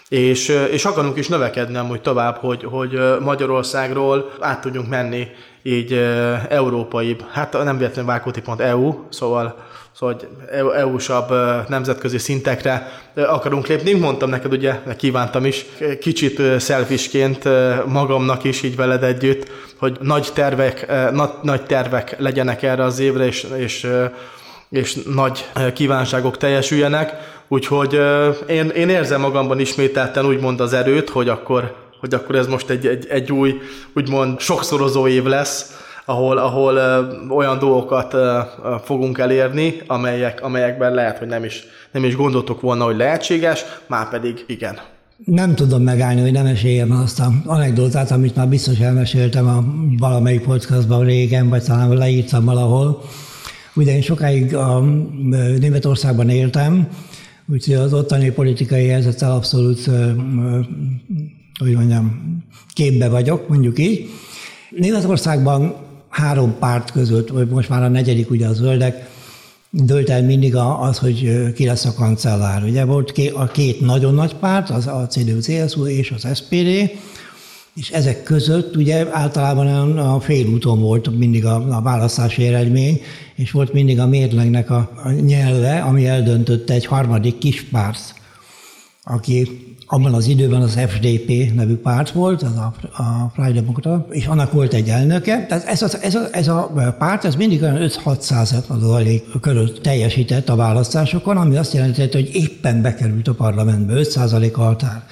és, 0.10 0.48
és 0.72 0.86
akarunk 0.86 1.18
is 1.18 1.28
növekedni 1.28 1.78
amúgy 1.78 2.02
tovább, 2.02 2.36
hogy, 2.36 2.64
hogy 2.64 3.00
Magyarországról 3.20 4.32
át 4.40 4.62
tudjunk 4.62 4.90
menni 4.90 5.28
így 5.64 5.94
európai, 6.50 7.16
hát 7.32 7.54
nem 7.54 7.78
véletlenül 7.78 8.12
Vákóti.eu, 8.12 8.94
szóval 9.10 9.56
szóval 9.96 10.20
EU-sabb 10.76 11.34
nemzetközi 11.68 12.18
szintekre 12.18 12.92
akarunk 13.16 13.68
lépni. 13.68 13.94
Mondtam 13.94 14.30
neked, 14.30 14.54
ugye, 14.54 14.80
kívántam 14.98 15.46
is, 15.46 15.66
kicsit 16.00 16.60
szelfisként 16.60 17.44
magamnak 17.86 18.44
is 18.44 18.62
így 18.62 18.76
veled 18.76 19.04
együtt, 19.04 19.52
hogy 19.80 19.98
nagy 20.02 20.30
tervek, 20.34 20.92
nagy, 21.12 21.30
nagy 21.42 21.64
tervek 21.64 22.16
legyenek 22.20 22.64
erre 22.64 22.84
az 22.84 23.00
évre, 23.00 23.26
és, 23.26 23.48
és, 23.56 23.88
és 24.70 24.98
nagy 25.14 25.50
kívánságok 25.74 26.38
teljesüljenek 26.38 27.33
Úgyhogy 27.54 28.00
én, 28.48 28.70
én 28.70 28.90
érzem 28.90 29.22
magamban 29.22 29.60
ismételten 29.60 30.26
úgymond 30.26 30.60
az 30.60 30.74
erőt, 30.74 31.10
hogy 31.10 31.30
akkor, 31.30 31.76
hogy 32.00 32.14
akkor 32.14 32.36
ez 32.36 32.48
most 32.48 32.70
egy, 32.70 32.88
egy, 32.88 33.08
egy 33.10 33.32
új, 33.32 33.54
úgymond 33.96 34.40
sokszorozó 34.40 35.08
év 35.08 35.24
lesz, 35.24 35.82
ahol, 36.06 36.38
ahol 36.38 36.78
olyan 37.30 37.60
dolgokat 37.60 38.16
fogunk 38.84 39.18
elérni, 39.18 39.82
amelyek, 39.88 40.44
amelyekben 40.44 40.94
lehet, 40.94 41.18
hogy 41.18 41.28
nem 41.28 41.44
is, 41.44 41.64
nem 41.92 42.04
is 42.04 42.16
gondoltuk 42.16 42.62
volna, 42.62 42.86
hogy 42.86 42.98
lehetséges, 42.98 43.66
már 43.88 44.10
pedig 44.10 44.44
igen. 44.48 44.80
Nem 45.26 45.56
tudom 45.56 45.82
megállni, 45.82 46.22
hogy 46.22 46.32
nem 46.32 46.44
meséljem 46.44 46.92
azt 46.92 47.20
a 47.20 47.32
anekdotát, 47.46 48.12
amit 48.12 48.36
már 48.36 48.48
biztos 48.48 48.80
elmeséltem 48.80 49.48
a 49.48 49.64
valamelyik 49.98 50.42
podcastban 50.42 51.06
régen, 51.06 51.50
vagy 51.50 51.64
talán 51.64 51.98
leírtam 51.98 52.46
valahol. 52.46 53.02
Ugye 53.76 53.96
én 53.96 54.02
sokáig 54.02 54.56
a 54.56 54.80
Németországban 55.60 56.30
éltem, 56.30 56.88
Úgyhogy 57.54 57.76
az 57.76 57.94
ottani 57.94 58.32
politikai 58.32 58.88
helyzettel 58.88 59.32
abszolút, 59.32 59.90
hogy 61.60 61.74
mondjam, 61.74 62.38
képbe 62.74 63.10
vagyok, 63.10 63.48
mondjuk 63.48 63.80
így. 63.80 64.10
Németországban 64.70 65.76
három 66.10 66.56
párt 66.60 66.92
között, 66.92 67.30
vagy 67.30 67.48
most 67.48 67.70
már 67.70 67.84
a 67.84 67.88
negyedik 67.88 68.30
ugye 68.30 68.48
a 68.48 68.54
zöldek, 68.54 69.10
dölt 69.70 70.10
el 70.10 70.24
mindig 70.24 70.56
az, 70.56 70.98
hogy 70.98 71.52
ki 71.54 71.66
lesz 71.66 71.86
a 71.86 71.94
kancellár. 71.94 72.64
Ugye 72.64 72.86
volt 72.86 73.14
a 73.34 73.48
két 73.48 73.82
nagyon 73.82 74.14
nagy 74.14 74.36
párt, 74.36 74.70
az 74.70 74.88
a 74.88 75.08
CDU-CSU 75.10 75.88
és 75.88 76.12
az 76.12 76.28
SPD, 76.36 76.92
és 77.76 77.90
ezek 77.90 78.24
között 78.24 78.76
ugye 78.76 79.08
általában 79.12 79.98
a 79.98 80.20
félúton 80.20 80.80
volt 80.82 81.18
mindig 81.18 81.46
a, 81.46 81.76
a 81.78 81.82
választási 81.82 82.46
eredmény, 82.46 83.02
és 83.36 83.52
volt 83.52 83.74
mindig 83.74 84.00
a 84.00 84.08
mérlegnek 84.08 84.70
a, 84.70 84.92
a 85.04 85.10
nyelve, 85.10 85.80
ami 85.80 86.08
eldöntötte 86.08 86.74
egy 86.74 86.86
harmadik 86.86 87.38
kis 87.38 87.64
párt, 87.64 88.14
aki 89.04 89.48
abban 89.88 90.14
az 90.14 90.28
időben 90.28 90.62
az 90.62 90.80
FDP 90.88 91.54
nevű 91.54 91.76
párt 91.76 92.12
volt, 92.12 92.42
az 92.42 92.56
a, 92.56 92.74
a 93.02 93.32
Freie 93.34 93.52
Demokrata, 93.52 94.08
és 94.10 94.26
annak 94.26 94.52
volt 94.52 94.74
egy 94.74 94.90
elnöke. 94.90 95.46
Tehát 95.46 95.66
ez 95.66 95.82
a, 95.82 95.88
ez 96.02 96.16
a, 96.16 96.28
ez 96.32 96.48
a 96.48 96.96
párt, 96.98 97.26
ez 97.26 97.36
mindig 97.36 97.62
olyan 97.62 97.90
5-6 98.06 98.20
század 98.20 98.66
körül 99.42 99.82
teljesített 99.82 100.50
a 100.50 100.56
választásokon, 100.56 101.38
ami 101.38 101.58
azt 101.58 101.74
jelentette, 101.74 102.18
hogy 102.18 102.30
éppen 102.34 102.82
bekerült 102.82 103.28
a 103.28 103.34
parlamentbe, 103.34 103.94
5 103.94 104.16
a 104.16 104.62
határ. 104.62 105.04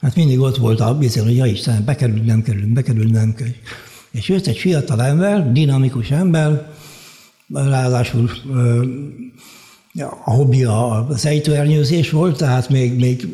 Hát 0.00 0.14
mindig 0.14 0.40
ott 0.40 0.56
volt 0.56 0.80
a 0.80 0.98
bizony, 0.98 1.24
hogy 1.24 1.36
ja 1.36 1.46
Istenem, 1.46 1.84
bekerül, 1.84 2.22
nem 2.24 2.42
kerül, 2.42 2.72
bekerül, 2.72 3.10
nem 3.10 3.34
kerül. 3.34 3.54
És 4.10 4.28
jött 4.28 4.46
egy 4.46 4.58
fiatal 4.58 5.02
ember, 5.02 5.52
dinamikus 5.52 6.10
ember, 6.10 6.70
ráadásul 7.52 8.30
a 10.24 10.30
hobbija 10.30 11.06
az 11.06 11.26
ejtőernyőzés 11.26 12.10
volt, 12.10 12.36
tehát 12.36 12.68
még, 12.68 13.00
még 13.00 13.28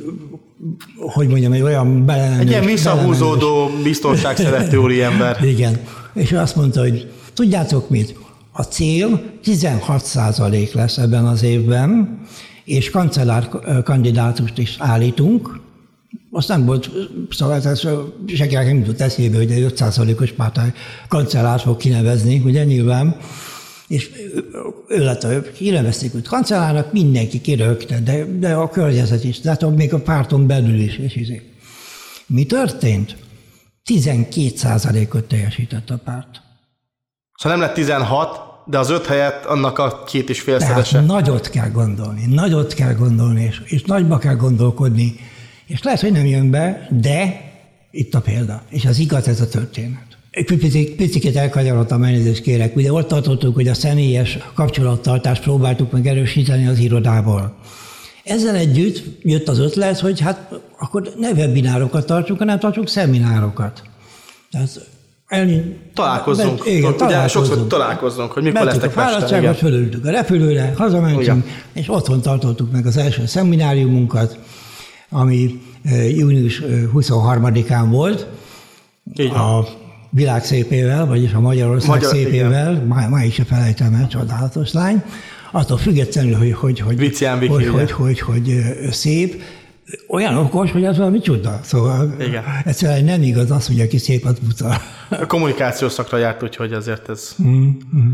hogy 0.96 1.28
mondjam, 1.28 1.52
egy 1.52 1.62
olyan 1.62 2.06
belemenő... 2.06 2.40
Egy 2.40 2.48
ilyen 2.48 2.64
visszahúzódó, 2.64 3.70
biztonságszerető 3.82 4.76
úri 4.76 5.02
ember. 5.02 5.44
Igen. 5.54 5.80
És 6.14 6.32
ő 6.32 6.38
azt 6.38 6.56
mondta, 6.56 6.80
hogy 6.80 7.10
tudjátok 7.34 7.90
mit, 7.90 8.14
A 8.52 8.62
cél 8.62 9.22
16% 9.44 10.72
lesz 10.72 10.98
ebben 10.98 11.24
az 11.24 11.42
évben, 11.42 12.20
és 12.64 12.90
kancellár 12.90 13.48
kandidátust 13.84 14.58
is 14.58 14.76
állítunk. 14.78 15.60
Azt 16.34 16.48
nem 16.48 16.64
volt, 16.64 16.90
szóval 17.30 17.54
ez 17.54 17.80
senkinek 18.26 18.66
nem 18.66 18.78
jutott 18.78 19.00
eszébe, 19.00 19.36
hogy 19.36 19.50
egy 19.50 19.72
5%-os 19.76 20.32
pártály 20.32 20.72
kancellárt 21.08 21.62
fog 21.62 21.76
kinevezni, 21.76 22.42
ugye 22.44 22.64
nyilván 22.64 23.16
és 23.92 24.10
ő 24.88 25.04
lett 25.04 25.22
a 25.22 25.42
kinevezték 25.42 26.14
őt 26.14 26.28
kancellárnak, 26.28 26.92
mindenki 26.92 27.40
kirögte, 27.40 28.00
de, 28.00 28.24
de 28.24 28.54
a 28.54 28.68
környezet 28.68 29.24
is, 29.24 29.40
de 29.40 29.56
még 29.66 29.94
a 29.94 29.98
párton 29.98 30.46
belül 30.46 30.78
is. 30.78 30.98
És 30.98 31.16
izé. 31.16 31.52
Mi 32.26 32.44
történt? 32.44 33.16
12 33.84 35.08
ot 35.12 35.24
teljesített 35.24 35.90
a 35.90 36.00
párt. 36.04 36.40
Szóval 37.34 37.58
nem 37.58 37.66
lett 37.66 37.74
16, 37.74 38.40
de 38.66 38.78
az 38.78 38.90
öt 38.90 39.06
helyett 39.06 39.44
annak 39.44 39.78
a 39.78 40.04
két 40.04 40.30
és 40.30 40.40
félszerese. 40.40 40.92
Tehát 40.92 41.06
nagyot 41.06 41.50
kell 41.50 41.70
gondolni, 41.70 42.34
nagyot 42.34 42.74
kell 42.74 42.94
gondolni, 42.94 43.42
és, 43.42 43.62
és 43.64 43.82
nagyba 43.82 44.18
kell 44.18 44.34
gondolkodni, 44.34 45.16
és 45.72 45.82
lehet, 45.82 46.00
hogy 46.00 46.12
nem 46.12 46.26
jön 46.26 46.50
be, 46.50 46.86
de 47.00 47.40
itt 47.90 48.14
a 48.14 48.20
példa, 48.20 48.62
és 48.68 48.84
az 48.84 48.98
igaz 48.98 49.28
ez 49.28 49.40
a 49.40 49.48
történet. 49.48 50.06
Egy 50.30 50.44
picit, 50.44 50.96
picit 50.96 51.36
elkanyarodtam, 51.36 52.02
elnézést 52.02 52.42
kérek. 52.42 52.76
Ugye 52.76 52.92
ott 52.92 53.08
tartottuk, 53.08 53.54
hogy 53.54 53.68
a 53.68 53.74
személyes 53.74 54.38
kapcsolattartást 54.54 55.42
próbáltuk 55.42 55.92
meg 55.92 56.06
erősíteni 56.06 56.66
az 56.66 56.78
irodából. 56.78 57.56
Ezzel 58.24 58.54
együtt 58.54 59.02
jött 59.22 59.48
az 59.48 59.58
ötlet, 59.58 59.98
hogy 59.98 60.20
hát 60.20 60.60
akkor 60.78 61.12
ne 61.18 61.30
webinárokat 61.30 62.06
tartsunk, 62.06 62.38
hanem 62.38 62.58
tartsunk 62.58 62.88
szeminárokat. 62.88 63.82
Tehát 64.50 64.86
el, 65.26 65.48
találkozzunk. 65.94 66.64
Be, 66.64 66.70
igen, 66.70 66.94
Ugye 67.00 67.28
sokszor 67.28 67.66
találkozzunk, 67.66 68.32
hogy 68.32 68.42
mikor 68.42 68.64
lesznek 68.64 68.96
a 68.96 69.00
fáradtságot, 69.00 69.56
fölültük 69.56 70.06
a 70.06 70.10
repülőre, 70.10 70.74
hazamentünk, 70.76 71.22
igen. 71.22 71.44
és 71.72 71.88
otthon 71.88 72.20
tartottuk 72.20 72.72
meg 72.72 72.86
az 72.86 72.96
első 72.96 73.26
szemináriumunkat, 73.26 74.38
ami 75.12 75.60
június 76.16 76.62
23-án 76.94 77.86
volt, 77.90 78.26
Így 79.16 79.30
a 79.30 79.68
világ 80.10 80.44
szépével, 80.44 81.06
vagyis 81.06 81.32
a 81.32 81.40
Magyarország 81.40 81.88
Magyar, 81.88 82.10
szépével, 82.10 82.72
igen. 82.72 82.86
má, 82.86 83.08
máig 83.08 83.32
se 83.32 83.44
felejtem 83.44 83.94
el, 83.94 84.08
csodálatos 84.08 84.72
lány, 84.72 85.02
attól 85.52 85.76
függetlenül, 85.76 86.34
hogy 86.34 86.52
hogy, 86.52 86.80
hogy, 86.80 86.96
Vicián, 86.96 87.38
hogy, 87.38 87.48
hogy, 87.48 87.68
hogy, 87.68 87.90
hogy, 87.90 88.20
hogy, 88.20 88.62
szép, 88.90 89.42
olyan 90.08 90.36
okos, 90.36 90.70
hogy 90.70 90.84
ez 90.84 90.96
valami 90.96 91.20
csoda 91.20 91.60
Szóval 91.62 92.14
Igen. 92.20 92.44
egyszerűen 92.64 93.04
nem 93.04 93.22
igaz 93.22 93.50
az, 93.50 93.66
hogy 93.66 93.80
aki 93.80 93.98
szép, 93.98 94.24
az 94.24 94.38
buta. 94.38 94.76
A 95.08 95.26
kommunikációs 95.26 95.92
szakra 95.92 96.18
járt, 96.18 96.42
úgyhogy 96.42 96.72
azért 96.72 97.08
ez... 97.08 97.34
Mm, 97.42 97.68
mm. 97.96 98.10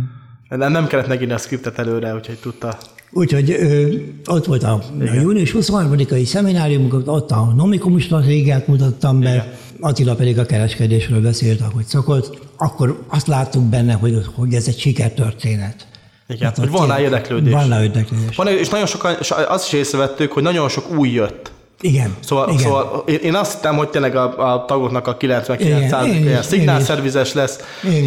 Nem, 0.48 0.72
nem 0.72 0.86
kellett 0.86 1.08
megírni 1.08 1.32
a 1.32 1.38
skriptet 1.38 1.78
előre, 1.78 2.14
úgyhogy 2.14 2.38
tudta 2.38 2.78
Úgyhogy 3.10 3.50
ö, 3.50 3.94
ott 4.26 4.46
volt 4.46 4.62
a, 4.62 4.82
a 5.00 5.14
június 5.14 5.54
23-ai 5.58 6.24
szeminárium, 6.24 7.02
ott 7.06 7.30
a 7.30 7.52
nomikum 7.56 7.98
stratégiát 7.98 8.66
mutattam 8.66 9.20
be, 9.20 9.30
Igen. 9.30 9.46
Attila 9.80 10.14
pedig 10.14 10.38
a 10.38 10.46
kereskedésről 10.46 11.20
beszélt, 11.20 11.60
ahogy 11.60 11.84
szokott. 11.84 12.38
Akkor 12.56 13.02
azt 13.08 13.26
láttuk 13.26 13.62
benne, 13.62 13.92
hogy, 13.92 14.22
hogy 14.34 14.54
ez 14.54 14.68
egy 14.68 14.78
sikertörténet. 14.78 15.86
Igen, 16.28 16.42
hát 16.48 16.56
hogy 16.58 16.70
van 16.70 16.88
rá 16.88 17.00
érdeklődés. 17.00 17.52
Van 17.52 17.68
rá 17.68 17.82
érdeklődés. 17.82 18.36
Van, 18.36 18.46
és 18.46 18.68
nagyon 18.68 18.86
sokan, 18.86 19.16
és 19.20 19.30
azt 19.30 19.66
is 19.66 19.72
észrevettük, 19.72 20.32
hogy 20.32 20.42
nagyon 20.42 20.68
sok 20.68 20.96
új 20.96 21.08
jött. 21.08 21.52
Igen. 21.80 22.16
Szóval, 22.20 22.48
igen. 22.48 22.60
szóval 22.60 23.04
én 23.06 23.34
azt 23.34 23.52
hittem, 23.52 23.76
hogy 23.76 23.88
tényleg 23.88 24.16
a, 24.16 24.52
a 24.52 24.64
tagoknak 24.64 25.06
a 25.06 25.16
99%-a 25.16 26.42
szignálszervizes 26.42 27.32
lesz, 27.32 27.58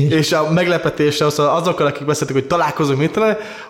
és 0.09 0.31
a 0.31 0.51
meglepetése 0.51 1.25
az, 1.25 1.39
azokkal, 1.39 1.85
akik 1.85 2.05
beszéltek, 2.05 2.35
hogy 2.35 2.47
találkozunk, 2.47 2.99
mit 2.99 3.19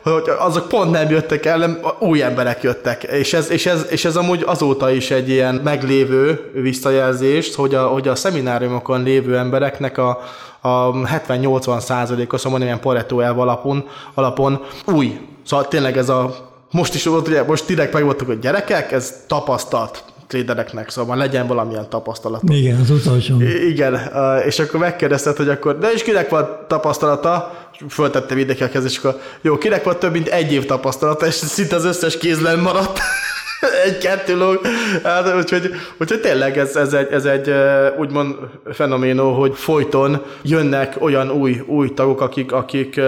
hogy 0.04 0.24
azok 0.40 0.68
pont 0.68 0.92
nem 0.92 1.10
jöttek 1.10 1.46
el, 1.46 1.80
új 2.00 2.22
emberek 2.22 2.64
jöttek. 2.64 3.04
És 3.04 3.34
ez, 3.34 3.52
és, 3.52 3.66
ez, 3.66 3.86
és 3.90 4.06
ez 4.06 4.16
amúgy 4.16 4.44
azóta 4.46 4.92
is 4.92 5.12
egy 5.12 5.30
ilyen 5.30 5.56
meglévő 5.64 6.52
visszajelzés, 6.54 7.56
hogy 7.56 7.76
a, 7.76 7.88
hogy 7.88 8.08
a 8.08 8.16
szemináriumokon 8.16 9.04
lévő 9.04 9.38
embereknek 9.38 9.98
a, 9.98 10.20
a 10.62 10.92
70-80 10.92 11.80
százaléka, 11.80 12.38
szóval 12.38 12.62
ilyen 12.62 12.80
Pareto 12.80 13.20
elv 13.20 13.40
alapon, 13.40 13.88
alapon 14.14 14.62
új. 14.86 15.20
Szóval 15.46 15.68
tényleg 15.68 15.98
ez 15.98 16.10
a 16.10 16.51
most 16.72 16.94
is 16.94 17.06
volt, 17.06 17.28
ugye, 17.28 17.44
most 17.44 17.66
direkt 17.66 17.94
megvoltak, 17.94 18.28
hogy 18.28 18.40
gyerekek, 18.40 18.92
ez 18.92 19.14
tapasztalt 19.28 20.04
tradereknek, 20.32 20.90
szóval 20.90 21.18
legyen 21.18 21.48
valamilyen 21.48 21.90
tapasztalat. 21.90 22.42
Igen, 22.48 22.80
az 22.80 22.90
utolsó. 22.90 23.42
Igen, 23.42 24.00
és 24.46 24.60
akkor 24.60 24.80
megkérdezted, 24.80 25.36
hogy 25.36 25.50
akkor, 25.50 25.78
de 25.78 25.92
és 25.92 26.04
kinek 26.04 26.30
van 26.30 26.66
tapasztalata? 26.68 27.60
Föltette 27.90 28.36
mindenki 28.36 28.64
a 28.64 28.70
kezét, 28.70 28.90
és 28.90 28.98
akkor 28.98 29.20
jó, 29.42 29.58
kinek 29.58 29.84
van 29.84 30.00
több 30.00 30.12
mint 30.12 30.28
egy 30.28 30.52
év 30.52 30.66
tapasztalata, 30.66 31.26
és 31.26 31.34
szinte 31.34 31.76
az 31.76 31.86
összes 31.86 32.18
kézlen 32.18 32.60
maradt. 32.60 33.00
egy-kettő 33.86 34.38
lóg. 34.38 34.60
Hát, 35.04 35.36
úgyhogy, 35.36 35.72
úgyhogy 35.98 36.22
tényleg 36.22 36.58
ez, 36.58 36.76
ez, 36.76 36.94
egy, 36.94 37.08
ez 37.12 37.26
egy 37.26 37.54
úgymond 37.98 38.36
fenoménó, 38.74 39.34
hogy 39.34 39.56
folyton 39.56 40.22
jönnek 40.42 40.96
olyan 41.00 41.32
új, 41.32 41.60
új 41.68 41.94
tagok, 41.94 42.22
akik, 42.22 42.52
akik, 42.52 43.00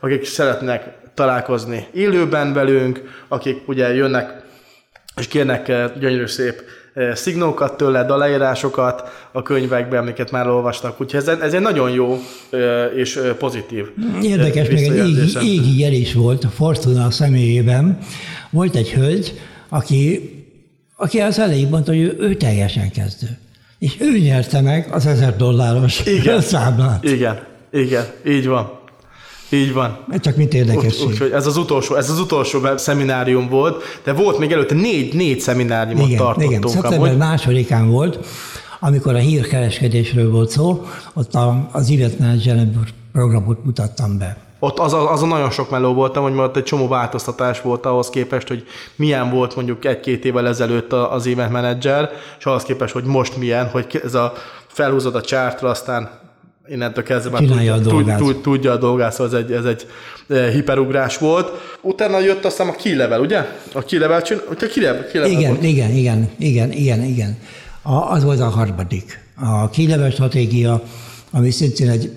akik 0.00 0.24
szeretnek 0.24 0.97
találkozni 1.18 1.86
élőben 1.92 2.52
velünk, 2.52 3.02
akik 3.28 3.68
ugye 3.68 3.94
jönnek 3.94 4.42
és 5.16 5.26
kérnek 5.26 5.68
eh, 5.68 5.90
gyönyörű 6.00 6.26
szép 6.26 6.62
eh, 6.94 7.14
szignókat 7.14 7.76
tőle, 7.76 8.04
daleírásokat 8.04 9.02
a 9.32 9.42
könyvekben, 9.42 10.00
amiket 10.00 10.30
már 10.30 10.48
olvastak. 10.48 11.00
Úgyhogy 11.00 11.20
ez, 11.20 11.38
ez 11.38 11.54
egy 11.54 11.60
nagyon 11.60 11.90
jó 11.90 12.18
eh, 12.50 12.60
és 12.96 13.20
pozitív 13.38 13.84
Érdekes, 14.22 14.68
még 14.68 14.84
egy 14.84 15.08
égi, 15.08 15.52
égi 15.52 15.78
jel 15.78 15.92
is 15.92 16.14
volt 16.14 16.44
a 16.44 16.48
Fortuna 16.48 17.10
személyében. 17.10 17.98
Volt 18.50 18.76
egy 18.76 18.90
hölgy, 18.90 19.40
aki, 19.68 20.30
aki 20.96 21.20
az 21.20 21.38
elején 21.38 21.68
mondta, 21.68 21.90
hogy 21.90 22.00
ő, 22.00 22.16
ő 22.18 22.34
teljesen 22.34 22.90
kezdő. 22.90 23.38
És 23.78 23.96
ő 24.00 24.18
nyerte 24.18 24.60
meg 24.60 24.88
az 24.90 25.06
ezer 25.06 25.36
dolláros 25.36 26.06
igen, 26.06 26.40
számlát. 26.52 27.04
Igen, 27.04 27.38
igen, 27.70 28.04
így 28.26 28.46
van. 28.46 28.77
Így 29.48 29.72
van. 29.72 29.98
Csak 30.20 30.36
mint 30.36 30.54
érdekesség. 30.54 31.06
Úgy, 31.06 31.22
úgy, 31.22 31.30
ez 31.30 31.46
az 31.46 31.56
utolsó, 31.56 31.94
ez 31.94 32.10
az 32.10 32.18
utolsó 32.18 32.58
szeminárium 32.76 33.48
volt, 33.48 34.00
de 34.04 34.12
volt 34.12 34.38
még 34.38 34.52
előtte 34.52 34.74
négy, 34.74 35.14
négy 35.14 35.40
szemináriumot 35.40 36.06
igen, 36.06 36.18
tartottunk. 36.18 36.50
Igen, 36.50 36.68
szeptember 36.68 37.16
másodikán 37.16 37.90
volt, 37.90 38.18
amikor 38.80 39.14
a 39.14 39.18
hírkereskedésről 39.18 40.30
volt 40.30 40.50
szó, 40.50 40.86
ott 41.14 41.34
a, 41.34 41.68
az 41.72 41.90
Event 42.46 42.76
programot 43.12 43.64
mutattam 43.64 44.18
be. 44.18 44.36
Ott 44.58 44.78
az, 44.78 44.92
az, 44.92 45.04
azon 45.08 45.28
nagyon 45.28 45.50
sok 45.50 45.70
meló 45.70 45.92
voltam, 45.92 46.22
hogy 46.22 46.38
ott 46.38 46.56
egy 46.56 46.62
csomó 46.62 46.88
változtatás 46.88 47.60
volt 47.60 47.86
ahhoz 47.86 48.10
képest, 48.10 48.48
hogy 48.48 48.66
milyen 48.96 49.30
volt 49.30 49.56
mondjuk 49.56 49.84
egy-két 49.84 50.24
évvel 50.24 50.46
ezelőtt 50.46 50.92
az 50.92 51.26
event 51.26 51.52
manager, 51.52 52.10
és 52.38 52.46
ahhoz 52.46 52.62
képest, 52.62 52.92
hogy 52.92 53.04
most 53.04 53.36
milyen, 53.36 53.68
hogy 53.68 54.00
ez 54.04 54.14
a 54.14 54.32
felhúzod 54.66 55.14
a 55.14 55.20
csártra, 55.20 55.68
aztán 55.68 56.10
innentől 56.70 57.04
kezdve 57.04 57.30
már 57.30 57.42
tudja 57.42 57.74
a, 57.74 57.78
dolgát. 57.78 58.18
Tud, 58.18 58.40
tudja 58.40 58.72
a 58.72 58.76
dolgát, 58.76 59.12
szóval 59.12 59.38
ez 59.38 59.44
egy, 59.44 59.52
ez 59.52 59.64
egy 59.64 59.86
eh, 60.28 60.52
hiperugrás 60.52 61.18
volt. 61.18 61.50
Utána 61.80 62.20
jött 62.20 62.44
aztán 62.44 62.68
a 62.68 62.72
key 62.72 62.94
level, 62.94 63.20
ugye? 63.20 63.38
A 63.72 63.84
key 63.84 63.98
level, 63.98 64.22
csin... 64.22 64.36
a 64.48 64.54
key 64.54 64.82
level, 64.82 65.06
key 65.06 65.20
level 65.20 65.38
igen, 65.38 65.50
volt. 65.50 65.62
igen, 65.62 65.90
igen, 65.90 66.30
igen, 66.38 66.72
igen, 66.72 67.02
igen. 67.02 67.38
A, 67.82 67.94
az 67.94 68.24
volt 68.24 68.40
a 68.40 68.48
harmadik. 68.48 69.20
A 69.36 69.70
key 69.70 69.86
level 69.86 70.10
stratégia, 70.10 70.82
ami 71.30 71.50
szintén 71.50 71.88
egy 71.88 72.10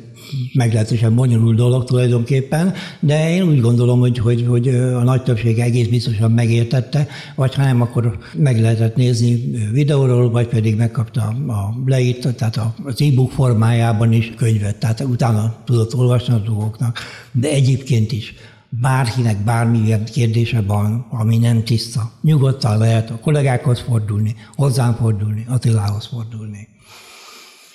meglehetősen 0.53 1.15
bonyolult 1.15 1.55
dolog 1.55 1.83
tulajdonképpen, 1.83 2.73
de 2.99 3.29
én 3.29 3.43
úgy 3.43 3.61
gondolom, 3.61 3.99
hogy, 3.99 4.17
hogy, 4.17 4.45
hogy 4.47 4.67
a 4.75 5.03
nagy 5.03 5.23
többség 5.23 5.59
egész 5.59 5.87
biztosan 5.87 6.31
megértette, 6.31 7.07
vagy 7.35 7.55
ha 7.55 7.63
nem, 7.63 7.81
akkor 7.81 8.17
meg 8.35 8.61
lehetett 8.61 8.95
nézni 8.95 9.51
videóról, 9.71 10.29
vagy 10.31 10.47
pedig 10.47 10.75
megkapta 10.75 11.21
a 11.47 11.81
leírt, 11.85 12.35
tehát 12.35 12.59
az 12.83 13.01
e-book 13.01 13.31
formájában 13.31 14.11
is 14.11 14.33
könyvet, 14.37 14.75
tehát 14.75 15.01
utána 15.01 15.55
tudott 15.65 15.95
olvasni 15.95 16.33
a 16.33 16.37
dolgoknak, 16.37 16.99
de 17.31 17.49
egyébként 17.49 18.11
is 18.11 18.33
bárkinek 18.79 19.43
bármilyen 19.43 20.05
kérdése 20.05 20.61
van, 20.61 21.05
ami 21.09 21.37
nem 21.37 21.63
tiszta, 21.63 22.11
nyugodtan 22.21 22.77
lehet 22.77 23.09
a 23.09 23.19
kollégákhoz 23.19 23.79
fordulni, 23.79 24.35
hozzám 24.55 24.93
fordulni, 24.95 25.45
Attilához 25.49 26.05
fordulni. 26.05 26.67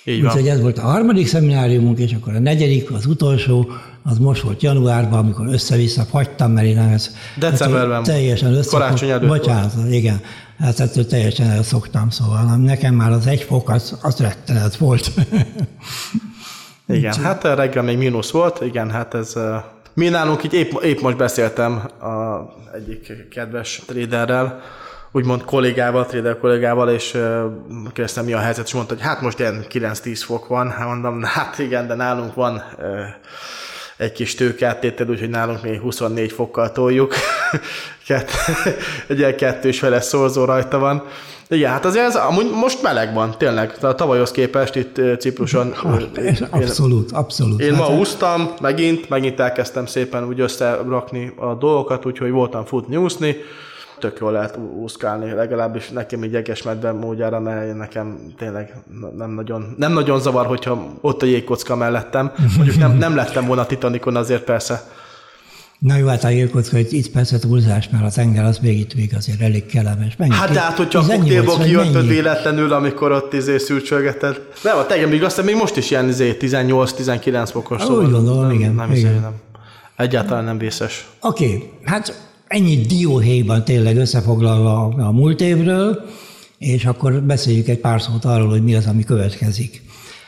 Így 0.07 0.21
van. 0.21 0.31
Úgyhogy 0.31 0.47
ez 0.47 0.61
volt 0.61 0.77
a 0.77 0.81
harmadik 0.81 1.27
szemináriumunk, 1.27 1.99
és 1.99 2.13
akkor 2.13 2.35
a 2.35 2.39
negyedik, 2.39 2.91
az 2.91 3.05
utolsó, 3.05 3.71
az 4.03 4.17
most 4.17 4.41
volt 4.41 4.61
januárban, 4.61 5.19
amikor 5.19 5.47
össze-vissza 5.47 6.03
fagytam, 6.03 6.51
mert 6.51 6.67
én 6.67 6.77
ez... 6.77 7.15
Decemberben. 7.35 7.95
Hát, 7.95 8.03
teljesen 8.03 8.53
össze. 8.53 8.69
Karácsony 8.69 9.09
előtt 9.09 9.27
Bocsánat, 9.27 9.73
volt. 9.73 9.91
igen. 9.91 10.21
Hát 10.59 10.79
ettől 10.79 11.05
teljesen 11.05 11.49
elszoktam, 11.49 12.09
szóval 12.09 12.55
nekem 12.55 12.95
már 12.95 13.11
az 13.11 13.27
egy 13.27 13.41
fok, 13.41 13.69
az, 13.69 13.97
az 14.01 14.17
rettenet 14.17 14.75
volt. 14.75 15.11
igen, 16.87 17.13
hát 17.13 17.43
reggel 17.43 17.83
még 17.83 17.97
mínusz 17.97 18.31
volt, 18.31 18.61
igen, 18.61 18.91
hát 18.91 19.13
ez... 19.13 19.33
Mi 19.93 20.09
nálunk 20.09 20.43
így 20.43 20.53
épp, 20.53 20.71
épp 20.83 20.99
most 20.99 21.17
beszéltem 21.17 21.71
a 22.01 22.45
egyik 22.75 23.29
kedves 23.29 23.81
traderrel, 23.87 24.61
úgymond 25.17 25.43
kollégával, 25.43 26.05
trader 26.05 26.37
kollégával, 26.37 26.89
és 26.89 27.17
kérdeztem, 27.93 28.25
mi 28.25 28.33
a 28.33 28.39
helyzet, 28.39 28.65
és 28.65 28.73
mondta, 28.73 28.93
hogy 28.93 29.03
hát 29.03 29.21
most 29.21 29.39
ilyen 29.39 29.65
9-10 29.69 30.21
fok 30.25 30.47
van. 30.47 30.71
Hát 30.71 30.87
mondom, 30.87 31.23
hát 31.23 31.59
igen, 31.59 31.87
de 31.87 31.93
nálunk 31.93 32.33
van 32.33 32.63
egy 33.97 34.11
kis 34.11 34.35
tőkeáttétel, 34.35 35.07
úgyhogy 35.07 35.29
nálunk 35.29 35.63
még 35.63 35.79
24 35.79 36.31
fokkal 36.31 36.71
toljuk. 36.71 37.15
egy 39.07 39.17
ilyen 39.17 39.35
kettős 39.35 39.79
fele 39.79 40.01
szorzó 40.01 40.45
rajta 40.45 40.79
van. 40.79 41.03
Igen, 41.49 41.71
hát 41.71 41.85
azért 41.85 42.05
ez 42.05 42.15
amúgy 42.15 42.49
most 42.51 42.81
meleg 42.81 43.13
van, 43.13 43.35
tényleg. 43.37 43.77
A 43.81 43.95
tavalyhoz 43.95 44.31
képest 44.31 44.75
itt 44.75 45.01
Cipruson. 45.19 45.73
Hát, 45.73 46.47
abszolút, 46.49 47.11
abszolút. 47.11 47.61
Én 47.61 47.75
hát, 47.75 47.87
ma 47.87 47.95
úsztam, 47.95 48.53
megint, 48.61 49.09
megint 49.09 49.39
elkezdtem 49.39 49.85
szépen 49.85 50.27
úgy 50.27 50.39
összerakni 50.39 51.33
a 51.35 51.53
dolgokat, 51.53 52.05
úgyhogy 52.05 52.31
voltam 52.31 52.65
futni, 52.65 52.95
úszni 52.95 53.35
tök 53.99 54.17
jól 54.19 54.31
lehet 54.31 54.57
úszkálni, 54.57 55.31
legalábbis 55.31 55.89
nekem 55.89 56.21
egy 56.21 56.31
jegesmedben 56.31 56.95
módjára, 56.95 57.39
mert 57.39 57.77
nekem 57.77 58.19
tényleg 58.37 58.73
nem 59.17 59.29
nagyon, 59.29 59.75
nem 59.77 59.91
nagyon 59.91 60.19
zavar, 60.19 60.45
hogyha 60.45 60.93
ott 61.01 61.21
a 61.21 61.25
jégkocka 61.25 61.75
mellettem. 61.75 62.31
Mondjuk 62.55 62.77
nem, 62.77 62.97
nem 62.97 63.15
lettem 63.15 63.45
volna 63.45 63.65
Titanicon 63.65 64.15
azért 64.15 64.43
persze. 64.43 64.83
Na 65.79 65.97
jó, 65.97 66.07
hát 66.07 66.23
a 66.23 66.29
jégkocka, 66.29 66.75
hogy 66.75 66.93
itt 66.93 67.11
persze 67.11 67.39
túlzás, 67.39 67.89
mert 67.89 68.03
a 68.03 68.09
tenger 68.09 68.43
az 68.43 68.57
még 68.57 68.79
itt 68.79 68.95
még 68.95 69.13
azért 69.15 69.41
elég 69.41 69.65
kellemes. 69.65 70.15
Mennyi? 70.15 70.33
Hát 70.33 70.51
de 70.51 70.59
hát, 70.59 70.77
hogyha 70.77 70.99
a 70.99 71.05
koktélból 71.05 71.57
kijöttöd 71.57 72.07
véletlenül, 72.07 72.73
amikor 72.73 73.11
ott 73.11 73.33
izé 73.33 73.57
szűrcsölgeted. 73.57 74.41
Nem, 74.63 74.77
a 74.77 74.85
tenger 74.85 75.07
még 75.07 75.23
azt 75.23 75.43
még 75.43 75.55
most 75.55 75.77
is 75.77 75.91
ilyen 75.91 76.07
izé 76.07 76.37
18-19 76.39 77.49
fokos. 77.51 77.81
Szóval 77.81 78.05
úgy 78.05 78.11
gondolom, 78.11 78.41
nem, 78.41 78.51
igen. 78.51 78.73
Nem, 78.73 78.91
igen. 78.91 79.13
nem. 79.13 79.33
Egyáltalán 79.95 80.43
nem 80.43 80.57
vészes. 80.57 81.07
Oké, 81.21 81.45
okay, 81.45 81.69
hát 81.83 82.26
ennyi 82.47 82.75
dióhéjban 82.75 83.63
tényleg 83.63 83.97
összefoglalva 83.97 84.83
a 84.83 85.11
múlt 85.11 85.41
évről, 85.41 86.05
és 86.57 86.85
akkor 86.85 87.21
beszéljük 87.21 87.67
egy 87.67 87.79
pár 87.79 88.01
szót 88.01 88.25
arról, 88.25 88.49
hogy 88.49 88.63
mi 88.63 88.75
az, 88.75 88.85
ami 88.85 89.03
következik. 89.03 89.81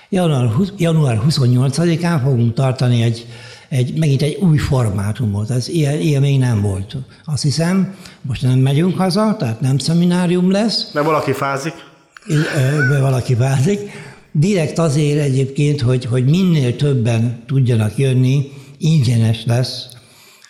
Január, 0.10 0.49
január 0.77 1.21
28-án 1.29 2.19
fogunk 2.23 2.53
tartani 2.53 3.01
egy, 3.01 3.25
egy, 3.69 3.97
megint 3.97 4.21
egy 4.21 4.36
új 4.36 4.58
formátumot. 4.58 5.49
Ez 5.49 5.67
ilyen, 5.67 5.99
ilyen 5.99 6.21
még 6.21 6.39
nem 6.39 6.62
volt. 6.62 6.95
Azt 7.25 7.43
hiszem, 7.43 7.95
most 8.21 8.41
nem 8.41 8.60
megyünk 8.60 8.97
haza, 8.97 9.36
tehát 9.39 9.62
nem 9.62 9.77
szeminárium 9.77 10.51
lesz. 10.51 10.91
Mert 10.93 11.05
valaki 11.05 11.32
fázik. 11.32 11.73
Mert 12.89 13.01
valaki 13.01 13.36
fázik. 13.36 13.79
Direkt 14.32 14.79
azért 14.79 15.19
egyébként, 15.19 15.82
hogy, 15.82 16.05
hogy 16.05 16.25
minél 16.25 16.75
többen 16.75 17.43
tudjanak 17.47 17.97
jönni, 17.97 18.51
ingyenes 18.77 19.45
lesz, 19.45 19.88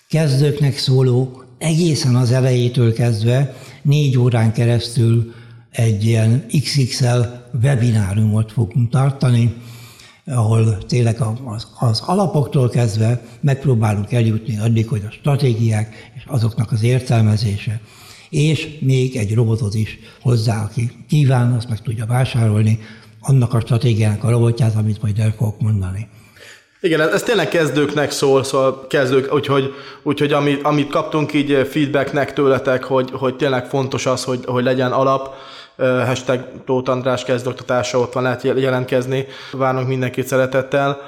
kezdőknek 0.10 0.77
szóló 0.77 1.38
egészen 1.60 2.15
az 2.15 2.32
elejétől 2.32 2.93
kezdve 2.93 3.56
négy 3.82 4.17
órán 4.17 4.54
keresztül 4.54 5.34
egy 5.72 6.06
ilyen 6.06 6.45
XXL 6.62 7.19
webináriumot 7.63 8.52
fogunk 8.52 8.89
tartani, 8.89 9.54
ahol 10.26 10.78
tényleg 10.78 11.22
az, 11.45 11.67
az 11.80 12.02
alapoktól 12.06 12.69
kezdve 12.69 13.22
megpróbálunk 13.41 14.12
eljutni 14.12 14.58
addig, 14.58 14.88
hogy 14.88 15.04
a 15.08 15.12
stratégiák 15.12 16.12
és 16.15 16.24
azoknak 16.28 16.72
az 16.72 16.84
értelmezése, 16.84 17.82
és 18.30 18.78
még 18.82 19.15
egy 19.15 19.34
robotot 19.34 19.74
is 19.74 20.00
hozzá, 20.22 20.63
aki 20.63 20.91
kíván, 21.08 21.54
azt 21.54 21.69
meg 21.69 21.82
tudja 21.82 22.06
vásárolni, 22.06 22.80
annak 23.19 23.54
a 23.54 23.60
stratégiának 23.60 24.24
a 24.24 24.30
robotját, 24.30 24.76
amit 24.76 25.02
majd 25.02 25.19
el 25.19 25.34
fogok 25.38 25.62
mondani. 25.62 26.08
Igen, 26.82 27.02
ez, 27.02 27.12
ez 27.13 27.24
tényleg 27.24 27.48
kezdőknek 27.48 28.12
szól, 28.12 28.44
szóval 28.44 28.88
kezdők, 28.88 29.34
úgyhogy, 29.34 29.74
úgyhogy 30.04 30.34
amit, 30.34 30.63
amit 30.63 30.89
kaptunk 30.89 31.34
így 31.34 31.68
feedbacknek 31.72 32.34
tőletek, 32.34 32.84
hogy, 32.84 33.10
hogy 33.13 33.36
tényleg 33.36 33.65
fontos 33.65 34.06
az, 34.06 34.24
hogy, 34.24 34.39
hogy 34.46 34.63
legyen 34.63 34.92
alap, 34.92 35.36
hashtag 35.78 36.46
Tóth 36.65 36.89
András 36.89 37.24
kezdoktatása, 37.24 38.00
ott 38.00 38.13
van 38.13 38.24
lehet 38.24 38.44
jelentkezni, 38.44 39.28
várunk 39.52 39.88
mindenkit 39.88 40.28
szeretettel. 40.28 41.02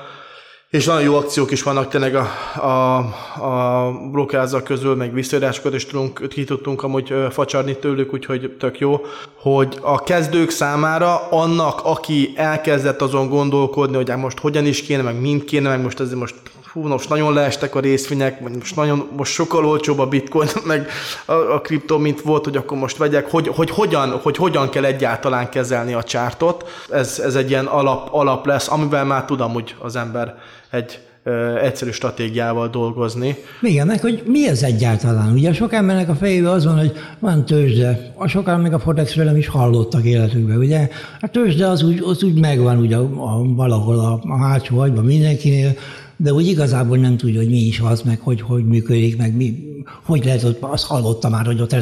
És 0.71 0.85
nagyon 0.85 1.03
jó 1.03 1.15
akciók 1.15 1.51
is 1.51 1.63
vannak 1.63 1.89
tényleg 1.89 2.15
a, 2.15 2.27
a, 2.55 2.97
a 3.45 3.91
blokkázzak 4.11 4.63
közül, 4.63 4.95
meg 4.95 5.13
visszaírásokat 5.13 5.73
is 5.73 5.85
tudunk, 5.85 6.27
ki 6.29 6.43
tudtunk 6.43 6.83
amúgy 6.83 7.13
facsarni 7.31 7.77
tőlük, 7.77 8.13
úgyhogy 8.13 8.55
tök 8.59 8.79
jó, 8.79 9.01
hogy 9.35 9.77
a 9.81 10.03
kezdők 10.03 10.49
számára 10.49 11.27
annak, 11.29 11.81
aki 11.83 12.33
elkezdett 12.35 13.01
azon 13.01 13.29
gondolkodni, 13.29 13.95
hogy 13.95 14.09
hát 14.09 14.17
most 14.17 14.39
hogyan 14.39 14.65
is 14.65 14.81
kéne, 14.81 15.01
meg 15.01 15.19
mind 15.21 15.43
kéne, 15.43 15.69
meg 15.69 15.81
most 15.81 15.99
ezért 15.99 16.19
most 16.19 16.35
hú, 16.73 16.87
most 16.87 17.09
nagyon 17.09 17.33
leestek 17.33 17.75
a 17.75 17.79
részvények, 17.79 18.39
vagy 18.39 18.51
most 18.51 18.75
nagyon, 18.75 19.07
most 19.17 19.31
sokkal 19.31 19.65
olcsóbb 19.65 19.99
a 19.99 20.07
bitcoin, 20.07 20.47
meg 20.63 20.87
a, 21.25 21.33
a 21.33 21.61
kriptó, 21.61 21.97
mint 21.97 22.21
volt, 22.21 22.43
hogy 22.43 22.57
akkor 22.57 22.77
most 22.77 22.97
vegyek, 22.97 23.31
hogy, 23.31 23.47
hogy, 23.47 23.69
hogyan, 23.69 24.09
hogy 24.09 24.37
hogyan 24.37 24.69
kell 24.69 24.85
egyáltalán 24.85 25.49
kezelni 25.49 25.93
a 25.93 26.03
csártot. 26.03 26.69
Ez, 26.89 27.19
ez 27.19 27.35
egy 27.35 27.49
ilyen 27.49 27.65
alap, 27.65 28.07
alap 28.11 28.45
lesz, 28.45 28.69
amivel 28.69 29.05
már 29.05 29.25
tudom, 29.25 29.53
hogy 29.53 29.75
az 29.79 29.95
ember 29.95 30.35
egy 30.69 30.99
ö, 31.23 31.55
egyszerű 31.55 31.91
stratégiával 31.91 32.67
dolgozni. 32.67 33.35
Igen, 33.61 33.87
meg 33.87 34.01
hogy 34.01 34.23
mi 34.25 34.47
ez 34.47 34.63
egyáltalán? 34.63 35.33
Ugye 35.33 35.53
sok 35.53 35.73
embernek 35.73 36.09
a 36.09 36.15
fejében 36.15 36.51
az 36.51 36.65
van, 36.65 36.77
hogy 36.77 36.91
van 37.19 37.45
tőzsde. 37.45 38.13
A 38.15 38.27
sokan 38.27 38.59
még 38.59 38.73
a 38.73 38.79
Forexről 38.79 39.25
nem 39.25 39.35
is 39.35 39.47
hallottak 39.47 40.03
életükben, 40.05 40.57
ugye? 40.57 40.89
A 41.19 41.27
tőzsde 41.27 41.67
az 41.67 41.83
úgy, 41.83 42.03
az 42.05 42.23
úgy 42.23 42.39
megvan 42.39 42.77
ugye 42.77 42.95
a, 42.95 43.01
a, 43.01 43.43
valahol 43.43 43.99
a, 43.99 44.19
a 44.27 44.37
hátsó 44.37 44.79
agyban 44.79 45.05
mindenkinél, 45.05 45.73
de 46.21 46.33
úgy 46.33 46.47
igazából 46.47 46.97
nem 46.97 47.17
tudja, 47.17 47.39
hogy 47.39 47.49
mi 47.49 47.57
is 47.57 47.79
az, 47.79 48.01
meg 48.01 48.19
hogy, 48.19 48.41
hogy 48.41 48.65
működik, 48.65 49.17
meg 49.17 49.35
mi, 49.35 49.63
hogy 50.05 50.25
lehet 50.25 50.43
ott, 50.43 50.61
azt 50.61 50.85
hallotta 50.85 51.29
már, 51.29 51.45
hogy 51.45 51.61
ott 51.61 51.75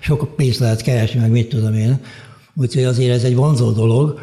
sok 0.00 0.36
pénzt 0.36 0.58
lehet 0.58 0.82
keresni, 0.82 1.20
meg 1.20 1.30
mit 1.30 1.48
tudom 1.48 1.74
én. 1.74 2.00
Úgyhogy 2.54 2.84
azért 2.84 3.14
ez 3.14 3.24
egy 3.24 3.34
vonzó 3.34 3.70
dolog 3.70 4.20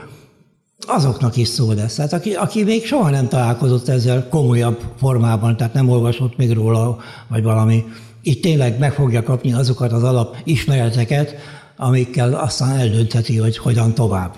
azoknak 0.87 1.37
is 1.37 1.47
szó 1.47 1.71
lesz. 1.71 1.95
Tehát 1.95 2.13
aki, 2.13 2.33
aki 2.33 2.63
még 2.63 2.85
soha 2.85 3.09
nem 3.09 3.27
találkozott 3.27 3.87
ezzel 3.87 4.27
komolyabb 4.27 4.79
formában, 4.97 5.57
tehát 5.57 5.73
nem 5.73 5.89
olvasott 5.89 6.37
még 6.37 6.53
róla, 6.53 6.97
vagy 7.27 7.43
valami, 7.43 7.83
itt 8.21 8.41
tényleg 8.41 8.79
meg 8.79 8.93
fogja 8.93 9.23
kapni 9.23 9.53
azokat 9.53 9.91
az 9.91 10.03
alap 10.03 10.37
ismereteket, 10.43 11.35
amikkel 11.77 12.33
aztán 12.33 12.77
eldöntheti, 12.77 13.37
hogy 13.37 13.57
hogyan 13.57 13.93
tovább. 13.93 14.35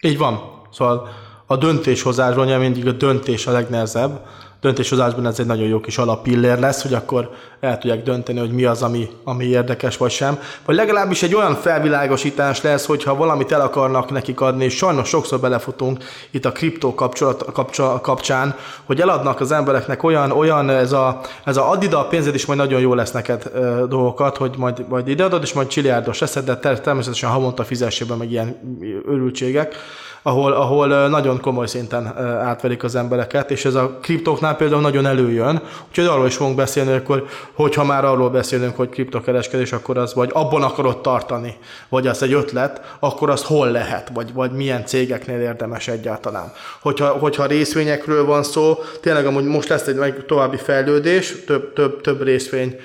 Így 0.00 0.18
van. 0.18 0.40
Szóval 0.72 1.08
a 1.50 1.56
döntéshozásban 1.56 2.58
mindig 2.58 2.86
a 2.86 2.92
döntés 2.92 3.46
a 3.46 3.52
legnehezebb, 3.52 4.20
döntéshozásban 4.60 5.26
ez 5.26 5.38
egy 5.38 5.46
nagyon 5.46 5.66
jó 5.66 5.80
kis 5.80 5.98
alappillér 5.98 6.58
lesz, 6.58 6.82
hogy 6.82 6.94
akkor 6.94 7.30
el 7.60 7.78
tudják 7.78 8.02
dönteni, 8.02 8.38
hogy 8.38 8.50
mi 8.50 8.64
az, 8.64 8.82
ami, 8.82 9.08
ami 9.24 9.44
érdekes 9.44 9.96
vagy 9.96 10.10
sem. 10.10 10.38
Vagy 10.64 10.76
legalábbis 10.76 11.22
egy 11.22 11.34
olyan 11.34 11.54
felvilágosítás 11.54 12.62
lesz, 12.62 12.86
hogyha 12.86 13.16
valamit 13.16 13.52
el 13.52 13.60
akarnak 13.60 14.10
nekik 14.10 14.40
adni, 14.40 14.64
és 14.64 14.76
sajnos 14.76 15.08
sokszor 15.08 15.40
belefutunk 15.40 16.04
itt 16.30 16.44
a 16.44 16.52
kriptó 16.52 16.94
kapcsolat, 16.94 17.44
kapcsol, 17.52 18.00
kapcsán, 18.00 18.54
hogy 18.84 19.00
eladnak 19.00 19.40
az 19.40 19.52
embereknek 19.52 20.02
olyan, 20.02 20.30
olyan 20.30 20.70
ez 20.70 20.92
a, 20.92 21.20
ez 21.44 21.56
a 21.56 21.70
add 21.70 21.82
ide 21.82 21.96
a 21.96 22.06
pénzed 22.06 22.34
is 22.34 22.46
majd 22.46 22.58
nagyon 22.58 22.80
jó 22.80 22.94
lesz 22.94 23.12
neked 23.12 23.50
e, 23.54 23.58
dolgokat, 23.86 24.36
hogy 24.36 24.54
majd, 24.56 24.88
majd 24.88 25.08
ideadod, 25.08 25.42
és 25.42 25.52
majd 25.52 25.66
csiliárdos 25.66 26.18
leszed, 26.18 26.44
de 26.44 26.56
természetesen 26.56 27.30
havonta 27.30 27.64
fizessében 27.64 28.18
meg 28.18 28.30
ilyen 28.30 28.56
örültségek 29.06 29.74
ahol, 30.22 30.52
ahol 30.52 31.08
nagyon 31.08 31.40
komoly 31.40 31.66
szinten 31.66 32.06
átverik 32.38 32.84
az 32.84 32.94
embereket, 32.94 33.50
és 33.50 33.64
ez 33.64 33.74
a 33.74 33.98
kriptóknál 34.02 34.56
például 34.56 34.80
nagyon 34.80 35.06
előjön, 35.06 35.62
úgyhogy 35.88 36.06
arról 36.06 36.26
is 36.26 36.36
fogunk 36.36 36.56
beszélni, 36.56 36.92
akkor, 36.92 37.26
hogyha 37.52 37.84
már 37.84 38.04
arról 38.04 38.30
beszélünk, 38.30 38.76
hogy 38.76 38.88
kriptokereskedés, 38.88 39.72
akkor 39.72 39.98
az 39.98 40.14
vagy 40.14 40.30
abban 40.32 40.62
akarod 40.62 41.00
tartani, 41.00 41.56
vagy 41.88 42.06
az 42.06 42.22
egy 42.22 42.32
ötlet, 42.32 42.96
akkor 42.98 43.30
az 43.30 43.42
hol 43.42 43.70
lehet, 43.70 44.10
vagy, 44.14 44.32
vagy 44.32 44.50
milyen 44.50 44.86
cégeknél 44.86 45.40
érdemes 45.40 45.88
egyáltalán. 45.88 46.52
Hogyha, 46.80 47.08
hogyha 47.08 47.46
részvényekről 47.46 48.24
van 48.24 48.42
szó, 48.42 48.78
tényleg 49.00 49.26
amúgy 49.26 49.44
most 49.44 49.68
lesz 49.68 49.86
egy 49.86 50.24
további 50.26 50.56
fejlődés, 50.56 51.44
több, 51.46 51.72
több, 51.72 52.00
több 52.00 52.22
részvény 52.22 52.76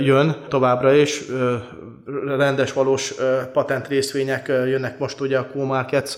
jön 0.00 0.36
továbbra 0.48 0.94
is, 0.94 1.22
rendes, 2.26 2.72
valós 2.72 3.14
patent 3.52 3.88
részvények 3.88 4.46
jönnek 4.48 4.98
most 4.98 5.20
ugye 5.20 5.38
a 5.38 5.46
Q-Markets 5.54 6.16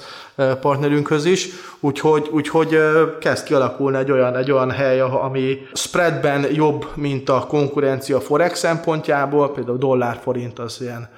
partnerünkhöz 0.60 1.24
is, 1.24 1.48
úgyhogy, 1.80 2.28
úgyhogy 2.30 2.78
kezd 3.20 3.44
kialakulni 3.44 3.96
egy 3.96 4.10
olyan, 4.10 4.36
egy 4.36 4.50
olyan 4.50 4.70
hely, 4.70 5.00
ami 5.00 5.58
spreadben 5.72 6.46
jobb, 6.52 6.86
mint 6.94 7.28
a 7.28 7.44
konkurencia 7.48 8.20
forex 8.20 8.58
szempontjából, 8.58 9.52
például 9.52 9.78
dollár-forint 9.78 10.58
az 10.58 10.80
ilyen 10.80 11.08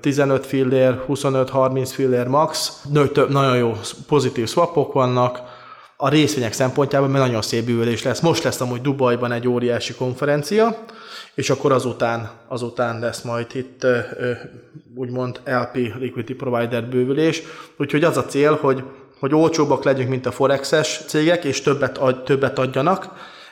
15 0.00 0.46
fillér, 0.46 1.00
25-30 1.08 1.90
fillér 1.92 2.26
max, 2.26 2.82
nagyon 3.28 3.56
jó 3.56 3.76
pozitív 4.06 4.48
swapok 4.48 4.92
vannak, 4.92 5.40
a 6.02 6.08
részvények 6.08 6.52
szempontjából, 6.52 7.08
mert 7.08 7.24
nagyon 7.24 7.42
szép 7.42 7.64
bűvölés 7.64 8.02
lesz. 8.02 8.20
Most 8.20 8.42
lesz 8.42 8.60
amúgy 8.60 8.80
Dubajban 8.80 9.32
egy 9.32 9.48
óriási 9.48 9.94
konferencia, 9.94 10.76
és 11.34 11.50
akkor 11.50 11.72
azután, 11.72 12.30
azután 12.48 12.98
lesz 12.98 13.22
majd 13.22 13.46
itt 13.52 13.86
úgymond 14.94 15.40
LP 15.44 15.74
Liquidity 15.74 16.32
Provider 16.32 16.84
bővülés. 16.84 17.42
Úgyhogy 17.76 18.04
az 18.04 18.16
a 18.16 18.24
cél, 18.24 18.58
hogy, 18.60 18.82
hogy 19.18 19.34
olcsóbbak 19.34 19.84
legyünk, 19.84 20.08
mint 20.08 20.26
a 20.26 20.32
Forexes 20.32 21.00
cégek, 21.06 21.44
és 21.44 21.60
többet, 21.60 21.98
ad, 21.98 22.24
többet 22.24 22.58
adjanak. 22.58 23.08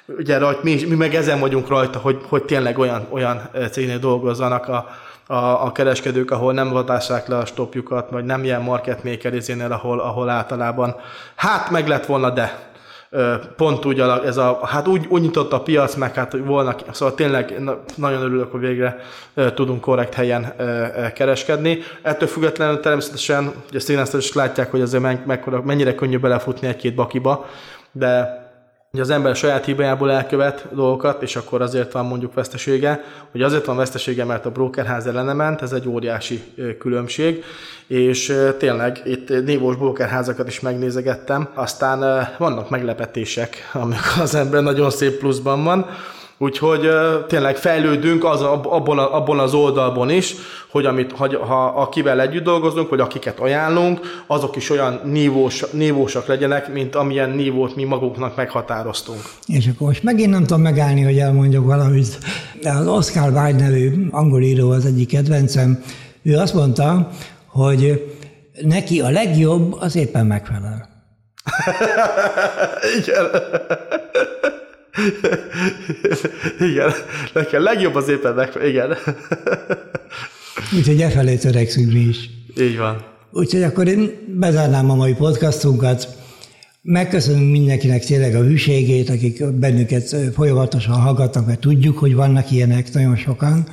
Ugye 0.06 0.38
rajt, 0.38 0.62
mi, 0.62 0.84
mi 0.88 0.94
meg 0.94 1.14
ezen 1.14 1.40
vagyunk 1.40 1.68
rajta, 1.68 1.98
hogy, 1.98 2.18
hogy 2.28 2.44
tényleg 2.44 2.78
olyan, 2.78 3.06
olyan 3.10 3.50
cégnél 3.70 3.98
dolgozzanak 3.98 4.68
a, 4.68 4.88
a, 5.26 5.64
a 5.64 5.72
kereskedők, 5.72 6.30
ahol 6.30 6.52
nem 6.52 6.70
vadássák 6.70 7.26
le 7.26 7.36
a 7.36 7.44
stopjukat, 7.44 8.10
vagy 8.10 8.24
nem 8.24 8.44
ilyen 8.44 8.62
market 8.62 9.04
maker 9.04 9.34
ahol, 9.70 10.00
ahol 10.00 10.28
általában 10.28 10.96
hát 11.34 11.70
meg 11.70 11.88
lett 11.88 12.06
volna, 12.06 12.30
de 12.30 12.67
pont 13.56 13.84
úgy, 13.84 14.00
ez 14.00 14.36
a, 14.36 14.60
hát 14.64 14.86
úgy, 14.86 15.06
úgy 15.08 15.22
nyitott 15.22 15.52
a 15.52 15.60
piac, 15.60 15.94
meg 15.94 16.14
hát 16.14 16.36
volna, 16.44 16.76
szóval 16.90 17.14
tényleg 17.14 17.62
nagyon 17.94 18.22
örülök, 18.22 18.50
hogy 18.50 18.60
végre 18.60 19.00
tudunk 19.54 19.80
korrekt 19.80 20.14
helyen 20.14 20.54
kereskedni. 21.14 21.78
Ettől 22.02 22.28
függetlenül 22.28 22.80
természetesen, 22.80 23.52
ugye 23.70 23.98
a 23.98 24.16
is 24.16 24.32
látják, 24.32 24.70
hogy 24.70 24.80
azért 24.80 25.26
mennyire 25.64 25.94
könnyű 25.94 26.18
belefutni 26.18 26.68
egy-két 26.68 26.94
bakiba, 26.94 27.46
de 27.92 28.46
hogy 28.90 29.00
az 29.00 29.10
ember 29.10 29.36
saját 29.36 29.64
hibájából 29.64 30.10
elkövet 30.10 30.66
dolgokat, 30.74 31.22
és 31.22 31.36
akkor 31.36 31.62
azért 31.62 31.92
van 31.92 32.06
mondjuk 32.06 32.34
vesztesége, 32.34 33.04
hogy 33.30 33.42
azért 33.42 33.64
van 33.64 33.76
vesztesége, 33.76 34.24
mert 34.24 34.46
a 34.46 34.50
brokerház 34.50 35.06
ellene 35.06 35.32
ment, 35.32 35.62
ez 35.62 35.72
egy 35.72 35.88
óriási 35.88 36.42
különbség, 36.78 37.44
és 37.86 38.36
tényleg 38.58 39.00
itt 39.04 39.44
névós 39.44 39.76
brokerházakat 39.76 40.48
is 40.48 40.60
megnézegettem, 40.60 41.48
aztán 41.54 42.28
vannak 42.38 42.70
meglepetések, 42.70 43.70
amikor 43.72 44.20
az 44.20 44.34
ember 44.34 44.62
nagyon 44.62 44.90
szép 44.90 45.18
pluszban 45.18 45.64
van, 45.64 45.86
Úgyhogy 46.38 46.88
tényleg 47.28 47.56
fejlődünk 47.56 48.24
az, 48.24 48.42
abból, 48.42 48.98
abból 48.98 49.40
az 49.40 49.54
oldalban 49.54 50.10
is, 50.10 50.34
hogy 50.68 50.86
amit, 50.86 51.12
ha, 51.12 51.46
ha 51.46 51.64
akivel 51.64 52.20
együtt 52.20 52.44
dolgozunk, 52.44 52.88
vagy 52.88 53.00
akiket 53.00 53.38
ajánlunk, 53.38 54.00
azok 54.26 54.56
is 54.56 54.70
olyan 54.70 55.00
nívós, 55.04 55.64
nívósak 55.70 56.26
legyenek, 56.26 56.72
mint 56.72 56.94
amilyen 56.94 57.30
nívót 57.30 57.76
mi 57.76 57.84
magunknak 57.84 58.36
meghatároztunk. 58.36 59.20
És 59.46 59.66
akkor 59.66 59.86
most 59.86 60.02
megint 60.02 60.30
nem 60.30 60.44
tudom 60.44 60.60
megállni, 60.60 61.02
hogy 61.02 61.18
elmondjak 61.18 61.64
valamit. 61.64 62.18
Az 62.62 62.86
Oscar 62.86 63.30
Wilde 63.32 63.64
nevű 63.64 64.08
angol 64.10 64.42
író 64.42 64.70
az 64.70 64.86
egyik 64.86 65.08
kedvencem, 65.08 65.82
ő 66.22 66.36
azt 66.36 66.54
mondta, 66.54 67.10
hogy 67.46 68.14
neki 68.62 69.00
a 69.00 69.10
legjobb 69.10 69.76
az 69.80 69.96
éppen 69.96 70.26
megfelel. 70.26 70.88
Igen. 72.98 73.26
igen, 76.70 76.90
nekem 77.32 77.62
legjobb 77.62 77.94
az 77.94 78.08
éppen 78.08 78.34
meg... 78.34 78.50
Igen. 78.64 78.96
Úgyhogy 80.76 81.00
e 81.00 81.08
felé 81.08 81.36
törekszünk 81.36 81.92
mi 81.92 82.00
is. 82.00 82.30
Így 82.60 82.78
van. 82.78 83.04
Úgyhogy 83.30 83.62
akkor 83.62 83.88
én 83.88 84.10
bezárnám 84.26 84.90
a 84.90 84.94
mai 84.94 85.14
podcastunkat. 85.14 86.08
Megköszönünk 86.82 87.50
mindenkinek 87.50 88.04
tényleg 88.04 88.34
a 88.34 88.42
hűségét, 88.42 89.10
akik 89.10 89.52
bennünket 89.52 90.16
folyamatosan 90.34 91.00
hallgatnak, 91.00 91.46
mert 91.46 91.60
tudjuk, 91.60 91.98
hogy 91.98 92.14
vannak 92.14 92.50
ilyenek 92.50 92.92
nagyon 92.92 93.16
sokan. 93.16 93.68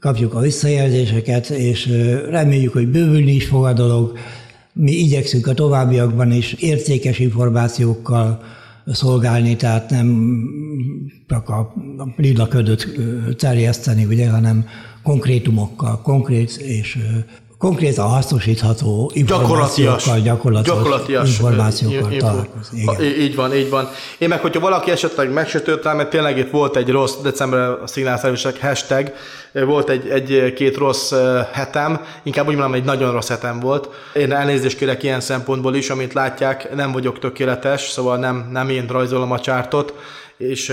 Kapjuk 0.00 0.34
a 0.34 0.40
visszajelzéseket, 0.40 1.48
és 1.48 1.86
reméljük, 2.28 2.72
hogy 2.72 2.88
bővülni 2.88 3.32
is 3.32 3.46
fog 3.46 3.64
a 3.64 3.72
dolog. 3.72 4.18
Mi 4.72 4.92
igyekszünk 4.92 5.46
a 5.46 5.54
továbbiakban 5.54 6.32
is 6.32 6.52
értékes 6.52 7.18
információkkal, 7.18 8.42
szolgálni, 8.92 9.56
tehát 9.56 9.90
nem 9.90 10.34
csak 11.26 11.48
a 11.48 11.74
lila 12.16 12.48
ködöt 12.48 12.88
terjeszteni, 13.36 14.04
ugye, 14.04 14.30
hanem 14.30 14.64
konkrétumokkal, 15.02 16.00
konkrét 16.02 16.50
és 16.50 16.98
konkrétan 17.60 18.08
hasznosítható 18.08 19.10
információkkal, 19.14 20.20
gyakorlatilag, 20.20 20.64
gyakorlatilag 20.64 21.26
információkkal 21.26 22.16
találkozni. 22.16 22.86
Így 23.18 23.34
van, 23.34 23.54
így 23.54 23.70
van. 23.70 23.88
Én 24.18 24.28
meg, 24.28 24.40
hogyha 24.40 24.60
valaki 24.60 24.90
esetleg 24.90 25.32
megsütött 25.32 25.84
rá, 25.84 25.92
mert 25.92 26.10
tényleg 26.10 26.38
itt 26.38 26.50
volt 26.50 26.76
egy 26.76 26.88
rossz, 26.88 27.14
december 27.22 27.60
a 27.60 27.86
szignálszerűség 27.86 28.60
hashtag, 28.60 29.12
volt 29.52 29.88
egy, 29.88 30.08
egy-két 30.08 30.76
rossz 30.76 31.12
hetem, 31.52 32.00
inkább 32.22 32.48
úgy 32.48 32.54
mondom, 32.54 32.74
egy 32.74 32.84
nagyon 32.84 33.12
rossz 33.12 33.28
hetem 33.28 33.60
volt. 33.60 33.88
Én 34.14 34.32
elnézést 34.32 34.76
kérek 34.76 35.02
ilyen 35.02 35.20
szempontból 35.20 35.74
is, 35.74 35.90
amit 35.90 36.12
látják, 36.12 36.74
nem 36.74 36.92
vagyok 36.92 37.18
tökéletes, 37.18 37.88
szóval 37.88 38.16
nem, 38.16 38.48
nem 38.52 38.68
én 38.68 38.86
rajzolom 38.86 39.32
a 39.32 39.40
csártot, 39.40 39.94
és 40.36 40.72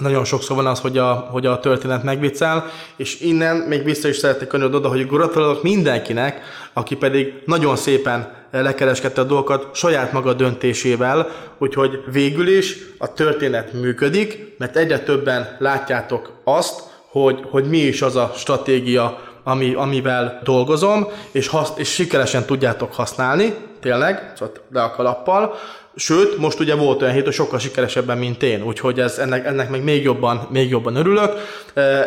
nagyon 0.00 0.24
sokszor 0.24 0.56
van 0.56 0.66
az, 0.66 0.80
hogy 0.80 0.98
a, 0.98 1.12
hogy 1.14 1.46
a 1.46 1.60
történet 1.60 2.02
megviccel, 2.02 2.70
és 2.96 3.20
innen 3.20 3.56
még 3.56 3.84
vissza 3.84 4.08
is 4.08 4.16
szeretnék 4.16 4.48
könyöröd 4.48 4.74
oda, 4.74 4.88
hogy 4.88 5.06
gratulálok 5.06 5.62
mindenkinek, 5.62 6.40
aki 6.72 6.96
pedig 6.96 7.42
nagyon 7.46 7.76
szépen 7.76 8.38
lekereskedte 8.50 9.20
a 9.20 9.24
dolgokat 9.24 9.74
saját 9.74 10.12
maga 10.12 10.32
döntésével, 10.32 11.28
úgyhogy 11.58 12.02
végül 12.12 12.48
is 12.48 12.76
a 12.98 13.12
történet 13.12 13.72
működik, 13.72 14.54
mert 14.58 14.76
egyre 14.76 14.98
többen 14.98 15.56
látjátok 15.58 16.32
azt, 16.44 16.82
hogy, 17.06 17.44
hogy 17.50 17.64
mi 17.64 17.78
is 17.78 18.02
az 18.02 18.16
a 18.16 18.32
stratégia, 18.36 19.18
ami, 19.44 19.74
amivel 19.74 20.40
dolgozom, 20.44 21.06
és, 21.30 21.48
hasz, 21.48 21.72
és 21.76 21.88
sikeresen 21.88 22.44
tudjátok 22.44 22.94
használni, 22.94 23.54
tényleg, 23.80 24.32
szóval 24.36 24.54
le 24.72 24.82
a 24.82 24.90
kalappal, 24.90 25.54
Sőt, 25.94 26.36
most 26.36 26.60
ugye 26.60 26.74
volt 26.74 27.02
olyan 27.02 27.14
hét, 27.14 27.24
hogy 27.24 27.32
sokkal 27.32 27.58
sikeresebben, 27.58 28.18
mint 28.18 28.42
én, 28.42 28.62
úgyhogy 28.62 29.00
ez, 29.00 29.18
ennek, 29.18 29.46
ennek 29.46 29.70
meg 29.70 29.84
még 29.84 30.02
jobban, 30.02 30.46
még 30.50 30.68
jobban 30.68 30.96
örülök. 30.96 31.32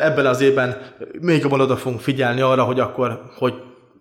Ebben 0.02 0.26
az 0.26 0.42
évben 0.42 0.82
még 1.20 1.42
jobban 1.42 1.62
oda 1.62 1.78
fogunk 1.78 2.02
figyelni 2.02 2.42
arra, 2.42 2.64
hogy 2.64 2.80
akkor, 2.80 3.22
hogy 3.38 3.54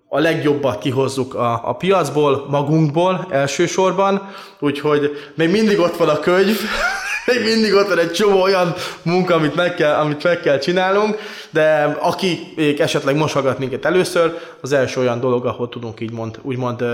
a 0.09 0.18
legjobbat 0.18 0.79
kihozzuk 0.79 1.35
a, 1.35 1.68
a 1.68 1.73
piacból, 1.73 2.47
magunkból 2.49 3.27
elsősorban, 3.31 4.29
úgyhogy 4.59 5.11
még 5.35 5.51
mindig 5.51 5.79
ott 5.79 5.97
van 5.97 6.09
a 6.09 6.21
könyv, 6.21 6.57
még 7.27 7.45
mindig 7.45 7.75
ott 7.75 7.89
van 7.89 7.99
egy 7.99 8.13
csomó 8.13 8.41
olyan 8.41 8.75
munka, 9.03 9.35
amit 9.35 9.55
meg 9.55 9.75
kell, 9.75 9.95
amit 9.95 10.23
meg 10.23 10.41
kell 10.41 10.59
csinálnunk, 10.59 11.17
de 11.51 11.97
aki 12.01 12.55
esetleg 12.79 13.17
most 13.17 13.35
hallgat 13.35 13.59
minket 13.59 13.85
először, 13.85 14.39
az 14.61 14.73
első 14.73 15.01
olyan 15.01 15.21
dolog, 15.21 15.47
ahol 15.47 15.69
tudunk 15.69 16.01
így 16.01 16.13
mond, 16.13 16.39
úgymond 16.43 16.85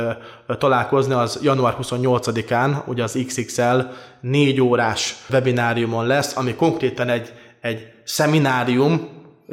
találkozni, 0.58 1.12
az 1.12 1.38
január 1.42 1.76
28-án, 1.82 2.86
ugye 2.86 3.02
az 3.02 3.18
XXL 3.26 3.78
négy 4.20 4.60
órás 4.60 5.16
webináriumon 5.30 6.06
lesz, 6.06 6.36
ami 6.36 6.54
konkrétan 6.54 7.08
egy, 7.08 7.32
egy 7.60 7.86
szeminárium, 8.04 9.08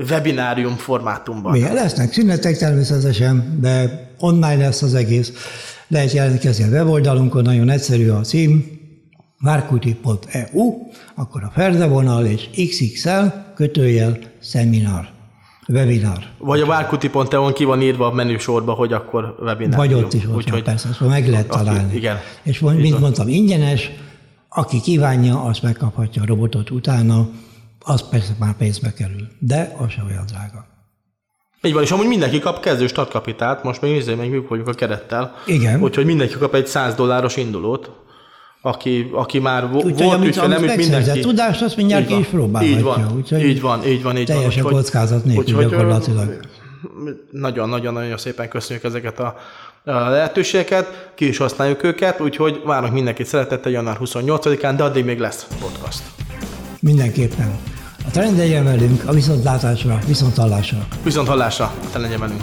webinárium 0.10 0.76
formátumban. 0.76 1.52
Milyen 1.52 1.74
lesznek 1.74 2.14
szünetek 2.14 2.58
természetesen, 2.58 3.58
de 3.62 4.04
online 4.20 4.56
lesz 4.56 4.82
az 4.82 4.94
egész. 4.94 5.32
Lehet 5.88 6.12
jelentkezni 6.12 6.64
a 6.64 6.68
weboldalunkon, 6.68 7.42
nagyon 7.42 7.70
egyszerű 7.70 8.10
a 8.10 8.22
cím, 8.22 8.75
várkuti.eu, 9.39 10.88
akkor 11.15 11.43
a 11.43 11.52
ferdevonal 11.54 12.26
és 12.26 12.50
XXL 12.69 13.26
kötőjel 13.56 14.17
szeminar. 14.39 15.13
Webinar. 15.67 16.24
Vagy 16.38 16.62
a 16.62 16.65
várkuti.eu-on 16.65 17.54
ki 17.54 17.63
van 17.63 17.82
írva 17.82 18.06
a 18.06 18.12
menüsorba, 18.12 18.74
hogy 18.74 18.93
akkor 18.93 19.36
webinar. 19.39 19.78
Vagy 19.78 19.93
ott 19.93 20.13
is 20.13 20.26
ott 20.26 20.36
Úgy, 20.36 20.50
van, 20.50 20.63
persze, 20.63 20.89
szóval 20.93 21.10
meg 21.10 21.30
lehet 21.30 21.48
találni. 21.48 21.84
Aki, 21.84 21.95
igen. 21.95 22.17
És 22.43 22.60
mint 22.60 23.00
mondtam, 23.00 23.28
ingyenes, 23.28 23.91
aki 24.50 24.82
kívánja, 24.82 25.41
azt 25.41 25.62
megkaphatja 25.62 26.21
a 26.21 26.26
robotot 26.26 26.69
utána, 26.69 27.30
az 27.80 28.10
persze 28.10 28.36
már 28.39 28.54
pénzbe 28.58 28.93
kerül, 28.93 29.28
de 29.39 29.76
az 29.78 29.91
sem 29.91 30.06
olyan 30.06 30.26
drága. 30.26 30.65
Így 31.62 31.74
van, 31.74 31.84
és 31.84 31.91
amúgy 31.91 32.08
mindenki 32.08 32.39
kap 32.39 32.60
kezdő 32.60 32.88
startkapitát, 32.88 33.63
most 33.63 33.82
még 33.82 33.91
nézzük, 33.91 34.17
meg 34.17 34.30
működjük 34.30 34.50
vagyunk 34.50 34.67
a 34.67 34.74
kerettel. 34.74 35.34
Igen. 35.45 35.82
Úgyhogy 35.82 36.06
mindenki 36.06 36.34
kap 36.34 36.54
egy 36.54 36.67
100 36.67 36.95
dolláros 36.95 37.38
indulót 37.38 38.05
aki, 38.65 39.10
aki 39.13 39.39
már 39.39 39.69
vo- 39.69 39.84
Úgy, 39.84 40.04
volt 40.04 40.25
ügyfél, 40.25 40.47
nem 40.47 40.63
ügy 40.63 40.78
mindenki. 40.78 41.19
tudást, 41.19 41.62
azt 41.62 41.75
mindjárt 41.75 42.08
ki 42.08 42.17
is 42.19 42.25
próbálhatja. 42.25 42.78
Így 42.78 42.84
van, 42.84 43.12
úgyhogy 43.15 43.43
így 43.43 43.62
van, 43.62 43.86
így 43.86 44.04
van. 44.04 44.17
Így 44.17 44.25
teljesen 44.25 44.63
van. 44.63 44.71
kockázat 44.73 45.25
nélkül 45.25 45.56
úgy, 45.56 45.62
gyakorlatilag. 45.62 46.39
Nagyon-nagyon-nagyon 47.32 48.17
szépen 48.17 48.49
köszönjük 48.49 48.84
ezeket 48.86 49.19
a, 49.19 49.36
lehetőségeket, 50.10 51.12
ki 51.15 51.28
is 51.28 51.38
használjuk 51.38 51.84
őket, 51.84 52.21
úgyhogy 52.21 52.62
várunk 52.65 52.93
mindenkit 52.93 53.25
szeretettel 53.25 53.71
január 53.71 53.97
28-án, 53.99 54.73
de 54.78 54.84
addig 54.84 55.06
még 55.06 55.19
lesz 55.19 55.47
podcast. 55.62 56.01
Mindenképpen. 56.80 57.60
A 58.08 58.12
trend 58.12 58.38
velünk, 58.63 59.04
a 59.06 59.12
viszontlátásra, 59.12 59.99
viszonthallásra. 60.08 60.88
Viszonthallásra, 61.04 61.65
a 61.65 61.88
trend 61.91 62.19
velünk. 62.19 62.41